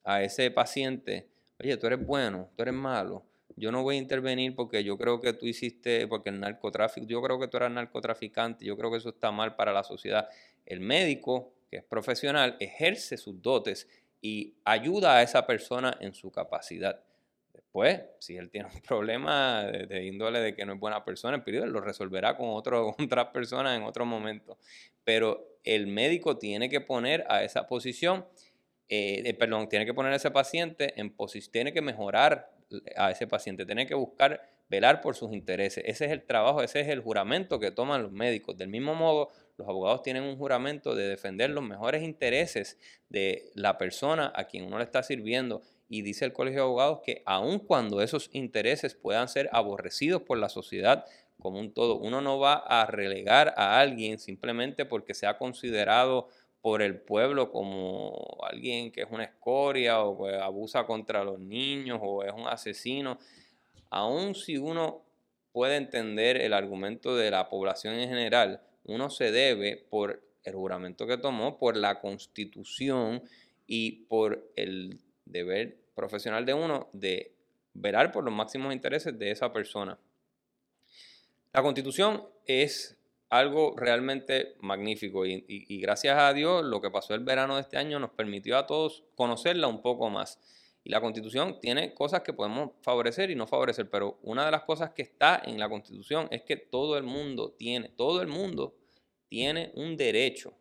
[0.03, 1.29] a ese paciente,
[1.61, 3.25] oye, tú eres bueno, tú eres malo,
[3.59, 7.21] yo no voy a intervenir porque yo creo que tú hiciste, porque el narcotráfico, yo
[7.21, 10.29] creo que tú eras narcotraficante, yo creo que eso está mal para la sociedad.
[10.65, 13.87] El médico, que es profesional, ejerce sus dotes
[14.21, 17.01] y ayuda a esa persona en su capacidad.
[17.53, 21.43] Después, si él tiene un problema de, índole de que no es buena persona, el
[21.43, 24.57] periodo lo resolverá con, otro, otras personas en otro momento.
[25.03, 28.25] Pero el médico tiene que poner a esa posición,
[28.89, 32.51] eh, eh, perdón, tiene que poner a ese paciente en posición, tiene que mejorar
[32.97, 35.83] a ese paciente, tiene que buscar velar por sus intereses.
[35.85, 38.57] Ese es el trabajo, ese es el juramento que toman los médicos.
[38.57, 42.77] Del mismo modo, los abogados tienen un juramento de defender los mejores intereses
[43.09, 45.61] de la persona a quien uno le está sirviendo.
[45.87, 50.37] Y dice el Colegio de Abogados que aun cuando esos intereses puedan ser aborrecidos por
[50.37, 51.05] la sociedad
[51.39, 56.27] como un todo, uno no va a relegar a alguien simplemente porque se ha considerado
[56.61, 62.23] por el pueblo como alguien que es una escoria o abusa contra los niños o
[62.23, 63.17] es un asesino,
[63.89, 65.01] aun si uno
[65.51, 71.07] puede entender el argumento de la población en general, uno se debe por el juramento
[71.07, 73.23] que tomó, por la constitución
[73.67, 77.33] y por el deber profesional de uno de
[77.73, 79.97] velar por los máximos intereses de esa persona.
[81.53, 82.98] La constitución es
[83.29, 87.99] algo realmente magnífico y, gracias a Dios lo que pasó el verano de este año
[87.99, 90.39] nos permitió a todos conocerla un poco más.
[90.83, 94.63] Y la constitución tiene cosas que podemos favorecer y no favorecer, pero una de las
[94.63, 98.75] cosas que está en la constitución es que todo el mundo tiene, todo el mundo
[99.27, 100.53] tiene un derecho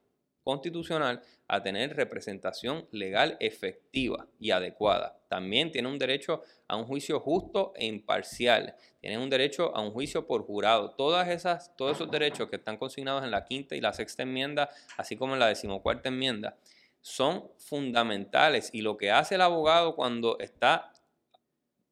[0.49, 5.21] constitucional a tener representación legal efectiva y adecuada.
[5.29, 8.75] También tiene un derecho a un juicio justo e imparcial.
[8.99, 10.93] Tiene un derecho a un juicio por jurado.
[10.93, 14.71] Todas esas, todos esos derechos que están consignados en la quinta y la sexta enmienda,
[14.97, 16.57] así como en la decimocuarta enmienda,
[17.03, 18.71] son fundamentales.
[18.73, 20.93] Y lo que hace el abogado cuando está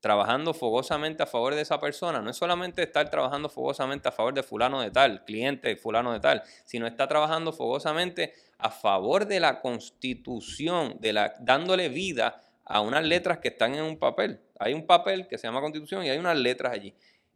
[0.07, 4.35] trabajando fogosamente a favor de esa persona, no es solamente estar trabajando fogosamente a favor
[4.35, 9.41] de fulano de tal, cliente fulano de tal, sino está trabajando fogosamente a favor de
[9.41, 14.41] la constitución, de la, dándole vida a unas letras que están en un papel.
[14.59, 16.95] Hay un papel que se llama constitución y hay unas letras allí.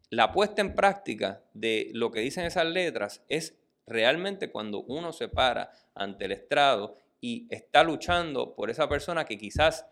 [0.09, 3.57] La puesta en práctica de lo que dicen esas letras es
[3.87, 9.39] realmente cuando uno se para ante el estrado y está luchando por esa persona que
[9.39, 9.87] quizás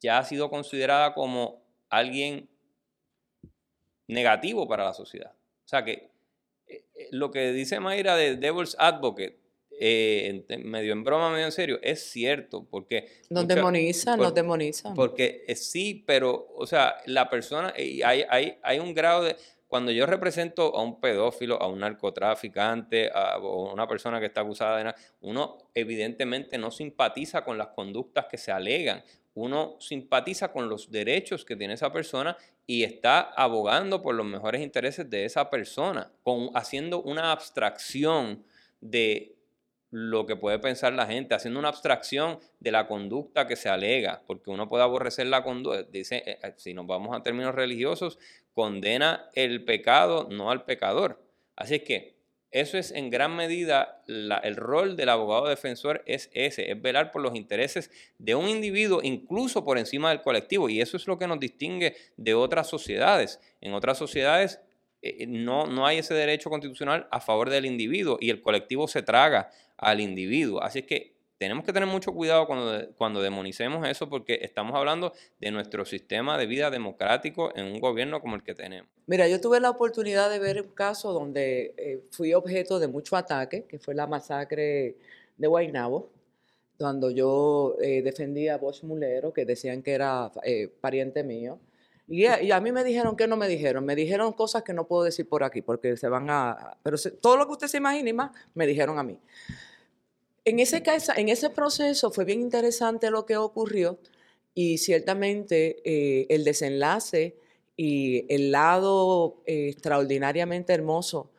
[0.00, 2.48] ya ha sido considerada como alguien
[4.08, 5.32] negativo para la sociedad.
[5.64, 6.10] O sea que
[6.66, 9.38] eh, eh, lo que dice Mayra de Devil's Advocate,
[9.80, 13.08] eh, medio en broma, medio en serio, es cierto, porque...
[13.30, 14.94] Nos demonizan, nos demonizan.
[14.94, 19.36] Porque sí, pero, o sea, la persona, hay, hay, hay un grado de...
[19.68, 24.78] Cuando yo represento a un pedófilo, a un narcotraficante, a una persona que está acusada
[24.78, 29.02] de nada, uno evidentemente no simpatiza con las conductas que se alegan
[29.36, 34.62] uno simpatiza con los derechos que tiene esa persona y está abogando por los mejores
[34.62, 38.44] intereses de esa persona, con, haciendo una abstracción
[38.80, 39.35] de
[39.90, 44.22] lo que puede pensar la gente, haciendo una abstracción de la conducta que se alega,
[44.26, 48.18] porque uno puede aborrecer la conducta, dice, eh, eh, si nos vamos a términos religiosos,
[48.52, 51.22] condena el pecado, no al pecador.
[51.54, 52.16] Así que
[52.50, 57.20] eso es en gran medida el rol del abogado defensor es ese, es velar por
[57.20, 61.26] los intereses de un individuo incluso por encima del colectivo y eso es lo que
[61.26, 63.40] nos distingue de otras sociedades.
[63.60, 64.60] En otras sociedades
[65.02, 68.88] eh, eh, no, no hay ese derecho constitucional a favor del individuo y el colectivo
[68.88, 70.62] se traga al individuo.
[70.62, 75.12] Así es que tenemos que tener mucho cuidado cuando, cuando demonicemos eso porque estamos hablando
[75.38, 78.90] de nuestro sistema de vida democrático en un gobierno como el que tenemos.
[79.06, 83.16] Mira, yo tuve la oportunidad de ver un caso donde eh, fui objeto de mucho
[83.16, 84.96] ataque, que fue la masacre
[85.36, 86.10] de Guaynabo,
[86.78, 91.58] cuando yo eh, defendía a Bosch Mulero, que decían que era eh, pariente mío.
[92.08, 93.84] Y a, mí me dijeron que no me dijeron.
[93.84, 96.78] Me dijeron cosas que no puedo decir por aquí, porque se van a...
[96.82, 99.18] Pero todo lo que usted se imagine más, me dijeron a mí.
[100.44, 103.98] En ese, caso, en ese proceso fue bien interesante lo que ocurrió
[104.54, 107.36] y ciertamente eh, el desenlace
[107.76, 111.32] y el lado eh, extraordinariamente hermoso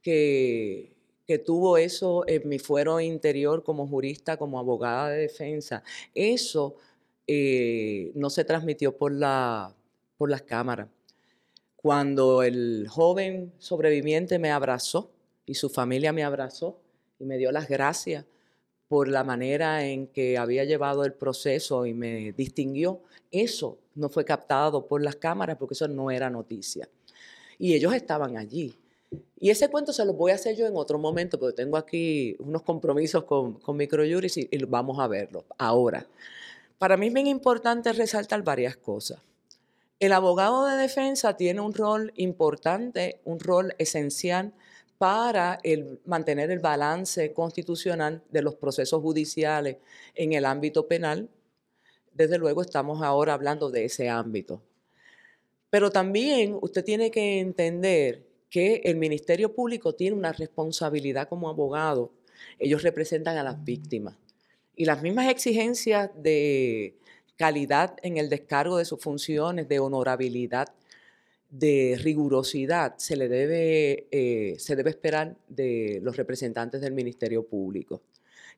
[0.00, 0.92] que,
[1.26, 5.82] que tuvo eso en mi fuero interior como jurista, como abogada de defensa,
[6.14, 6.76] eso
[7.26, 9.74] eh, no se transmitió por, la,
[10.22, 10.86] por las cámaras.
[11.74, 15.10] Cuando el joven sobreviviente me abrazó
[15.46, 16.78] y su familia me abrazó
[17.18, 18.24] y me dio las gracias
[18.86, 23.00] por la manera en que había llevado el proceso y me distinguió,
[23.32, 26.88] eso no fue captado por las cámaras porque eso no era noticia.
[27.58, 28.78] Y ellos estaban allí.
[29.40, 32.36] Y ese cuento se lo voy a hacer yo en otro momento, porque tengo aquí
[32.38, 36.06] unos compromisos con, con Microjuris y, y vamos a verlo ahora.
[36.78, 39.18] Para mí es bien importante resaltar varias cosas.
[40.02, 44.52] El abogado de defensa tiene un rol importante, un rol esencial
[44.98, 49.76] para el, mantener el balance constitucional de los procesos judiciales
[50.16, 51.28] en el ámbito penal.
[52.12, 54.60] Desde luego estamos ahora hablando de ese ámbito.
[55.70, 62.10] Pero también usted tiene que entender que el Ministerio Público tiene una responsabilidad como abogado.
[62.58, 64.16] Ellos representan a las víctimas.
[64.74, 66.96] Y las mismas exigencias de
[67.42, 70.68] calidad en el descargo de sus funciones, de honorabilidad,
[71.50, 78.00] de rigurosidad, se le debe, eh, se debe esperar de los representantes del Ministerio Público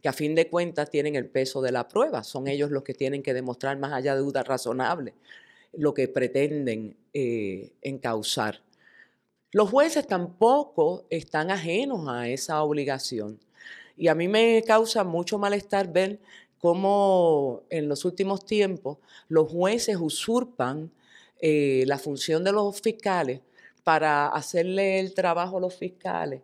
[0.02, 2.92] que a fin de cuentas tienen el peso de la prueba, son ellos los que
[2.92, 5.14] tienen que demostrar más allá de dudas razonables
[5.72, 8.60] lo que pretenden eh, encauzar.
[9.50, 13.40] Los jueces tampoco están ajenos a esa obligación.
[13.96, 16.20] Y a mí me causa mucho malestar ver
[16.64, 18.96] cómo en los últimos tiempos
[19.28, 20.90] los jueces usurpan
[21.42, 23.42] eh, la función de los fiscales
[23.82, 26.40] para hacerle el trabajo a los fiscales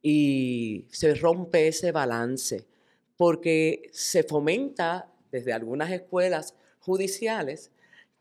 [0.00, 2.66] y se rompe ese balance
[3.16, 7.72] porque se fomenta desde algunas escuelas judiciales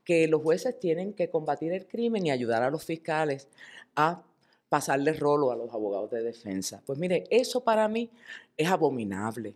[0.03, 3.47] que los jueces tienen que combatir el crimen y ayudar a los fiscales
[3.95, 4.23] a
[4.69, 6.81] pasarle rolo a los abogados de defensa.
[6.83, 8.09] Pues mire, eso para mí
[8.57, 9.53] es abominable.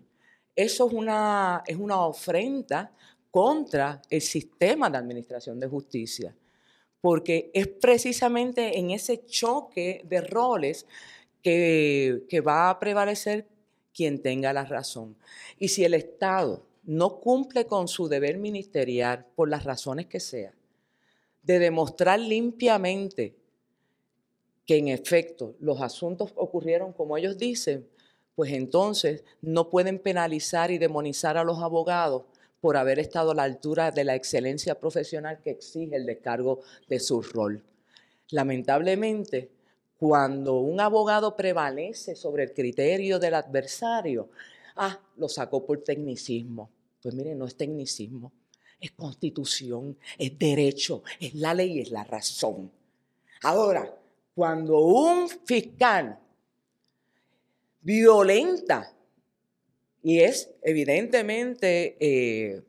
[0.56, 2.92] Eso es una, es una ofrenda
[3.30, 6.36] contra el sistema de administración de justicia,
[7.00, 10.86] porque es precisamente en ese choque de roles
[11.42, 13.48] que, que va a prevalecer
[13.94, 15.16] quien tenga la razón.
[15.58, 20.54] Y si el Estado no cumple con su deber ministerial por las razones que sea,
[21.44, 23.36] de demostrar limpiamente
[24.66, 27.88] que en efecto los asuntos ocurrieron como ellos dicen,
[28.36, 32.24] pues entonces no pueden penalizar y demonizar a los abogados
[32.62, 37.00] por haber estado a la altura de la excelencia profesional que exige el descargo de
[37.00, 37.64] su rol.
[38.30, 39.50] Lamentablemente,
[39.98, 44.30] cuando un abogado prevalece sobre el criterio del adversario,
[44.76, 46.70] ah, lo sacó por tecnicismo.
[47.02, 48.32] Pues mire, no es tecnicismo,
[48.80, 52.72] es constitución, es derecho, es la ley, es la razón.
[53.44, 53.96] Ahora,
[54.36, 56.20] cuando un fiscal
[57.82, 58.94] violenta
[60.04, 62.62] y es evidentemente eh,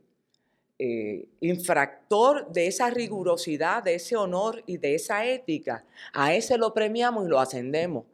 [0.78, 6.74] eh, infractor de esa rigurosidad, de ese honor y de esa ética, a ese lo
[6.74, 8.04] premiamos y lo ascendemos.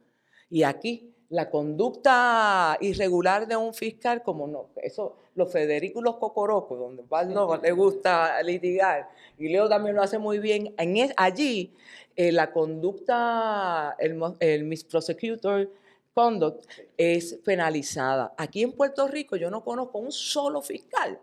[0.49, 6.17] Y aquí la conducta irregular de un fiscal, como no, eso, los Federico y los
[6.17, 11.73] Cocorocos, donde no le gusta litigar, y Leo también lo hace muy bien, en allí
[12.15, 15.69] eh, la conducta, el, el misprosecutor
[16.13, 16.65] conduct
[16.97, 18.33] es penalizada.
[18.37, 21.19] Aquí en Puerto Rico yo no conozco un solo fiscal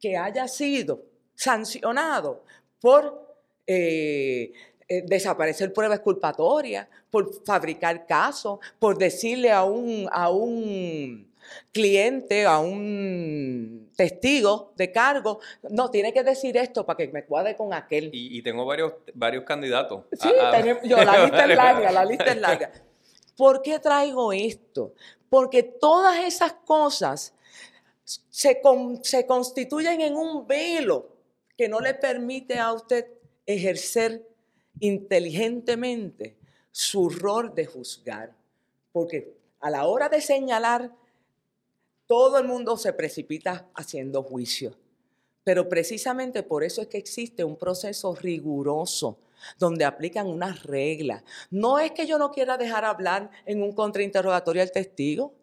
[0.00, 1.02] que haya sido
[1.34, 2.44] sancionado
[2.80, 4.52] por eh,
[4.88, 11.32] eh, desaparecer pruebas culpatorias, por fabricar casos, por decirle a un, a un
[11.72, 17.56] cliente, a un testigo de cargo, no, tiene que decir esto para que me cuadre
[17.56, 18.10] con aquel.
[18.12, 20.04] Y, tengo varios, varios candidatos.
[20.12, 20.28] Sí,
[20.84, 22.72] yo, la lista es larga, la lista es larga.
[23.36, 24.94] ¿Por qué traigo esto?
[25.28, 27.34] Porque todas esas cosas
[28.04, 28.60] se,
[29.02, 31.08] se constituyen en un velo
[31.56, 33.06] que no le permite a usted
[33.46, 34.28] ejercer
[34.80, 36.36] inteligentemente
[36.70, 38.34] su rol de juzgar.
[38.92, 40.92] Porque a la hora de señalar,
[42.06, 44.76] todo el mundo se precipita haciendo juicio.
[45.44, 49.18] Pero precisamente por eso es que existe un proceso riguroso
[49.58, 51.24] donde aplican unas reglas.
[51.50, 55.34] No es que yo no quiera dejar hablar en un contrainterrogatorio al testigo,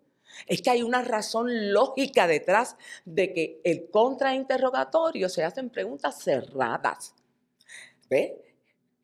[0.48, 2.76] es que hay una razón lógica detrás
[3.06, 7.16] de que el contrainterrogatorio se hacen preguntas cerradas.
[8.10, 8.42] ¿Ve?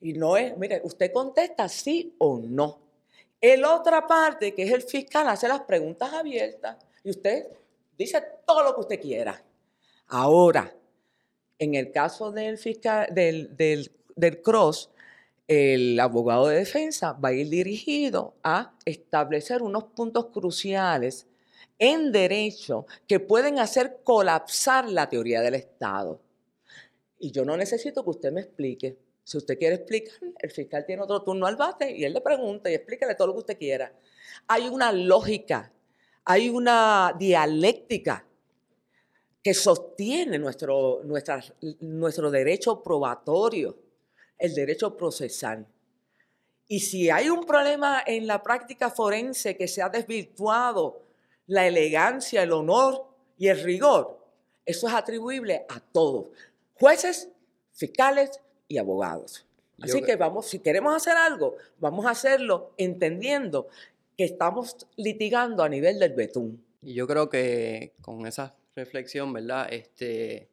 [0.02, 2.80] Y no es, mire, usted contesta sí o no.
[3.42, 7.48] El otra parte, que es el fiscal, hace las preguntas abiertas y usted
[7.98, 9.44] dice todo lo que usted quiera.
[10.08, 10.74] Ahora,
[11.58, 14.90] en el caso del fiscal, del, del, del cross,
[15.48, 21.28] el abogado de defensa va a ir dirigido a establecer unos puntos cruciales
[21.78, 26.22] en derecho que pueden hacer colapsar la teoría del Estado.
[27.20, 28.98] Y yo no necesito que usted me explique.
[29.24, 32.70] Si usted quiere explicar, el fiscal tiene otro turno al bate y él le pregunta
[32.70, 33.92] y explíquele todo lo que usted quiera.
[34.48, 35.72] Hay una lógica,
[36.24, 38.26] hay una dialéctica
[39.44, 41.02] que sostiene nuestro,
[41.82, 43.78] nuestro derecho probatorio,
[44.38, 45.66] el derecho procesal.
[46.68, 51.02] Y si hay un problema en la práctica forense que se ha desvirtuado
[51.48, 53.06] la elegancia, el honor
[53.38, 54.20] y el rigor,
[54.66, 56.28] eso es atribuible a todos,
[56.74, 57.30] jueces,
[57.72, 59.46] fiscales y abogados.
[59.82, 63.68] Así que vamos, si queremos hacer algo, vamos a hacerlo entendiendo
[64.18, 66.64] que estamos litigando a nivel del betún.
[66.82, 69.68] Y yo creo que con esa reflexión, ¿verdad?
[69.72, 70.48] Este,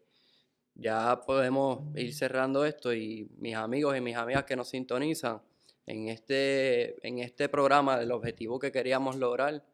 [0.74, 5.40] ya podemos ir cerrando esto y mis amigos y mis amigas que nos sintonizan
[5.86, 9.64] en este, en este programa, el objetivo que queríamos lograr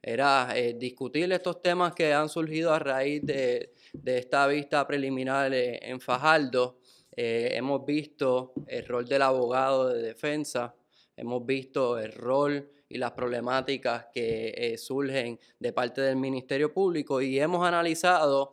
[0.00, 5.78] era eh, discutir estos temas que han surgido a raíz de, esta vista preliminar eh,
[5.82, 6.78] en Fajardo.
[7.14, 10.74] Eh, hemos visto el rol del abogado de defensa,
[11.16, 17.38] hemos visto el rol y las problemáticas que surgen de parte del Ministerio Público y
[17.38, 18.52] hemos analizado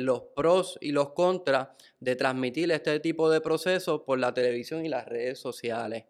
[0.00, 1.68] los pros y los contras
[2.00, 6.04] de transmitir este tipo de procesos por la televisión y las redes sociales.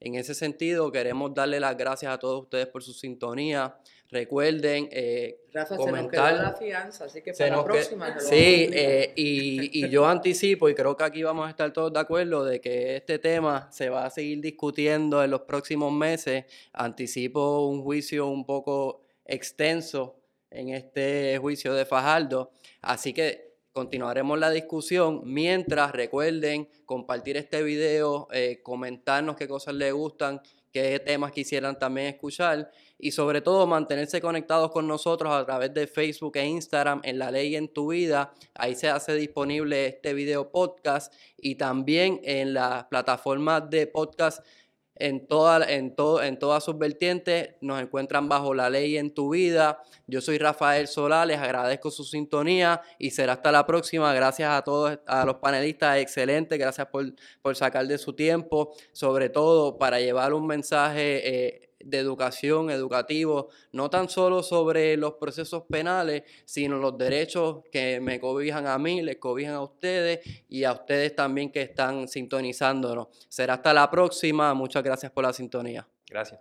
[0.00, 3.76] En ese sentido, queremos darle las gracias a todos ustedes por su sintonía.
[4.10, 6.34] Recuerden eh, Rafa, comentar.
[6.34, 8.18] Se nos la fianza, así que para la próxima.
[8.18, 12.00] sí, eh, y, y, yo anticipo, y creo que aquí vamos a estar todos de
[12.00, 16.46] acuerdo, de que este tema se va a seguir discutiendo en los próximos meses.
[16.72, 20.16] Anticipo un juicio un poco extenso
[20.50, 22.52] en este juicio de Fajardo.
[22.80, 25.20] Así que continuaremos la discusión.
[25.24, 30.40] Mientras recuerden compartir este video, eh, comentarnos qué cosas les gustan,
[30.72, 35.86] qué temas quisieran también escuchar y sobre todo mantenerse conectados con nosotros a través de
[35.86, 38.32] Facebook e Instagram en La Ley en tu Vida.
[38.54, 44.44] Ahí se hace disponible este video podcast y también en las plataformas de podcast
[45.00, 47.50] en, toda, en, en todas sus vertientes.
[47.60, 49.82] Nos encuentran bajo la ley en tu vida.
[50.06, 54.12] Yo soy Rafael Solá, les agradezco su sintonía y será hasta la próxima.
[54.12, 56.58] Gracias a todos, a los panelistas, excelente.
[56.58, 57.06] Gracias por,
[57.42, 61.22] por sacar de su tiempo, sobre todo para llevar un mensaje.
[61.24, 68.00] Eh, de educación, educativo, no tan solo sobre los procesos penales, sino los derechos que
[68.00, 73.08] me cobijan a mí, les cobijan a ustedes y a ustedes también que están sintonizándonos.
[73.28, 74.54] Será hasta la próxima.
[74.54, 75.86] Muchas gracias por la sintonía.
[76.08, 76.40] Gracias.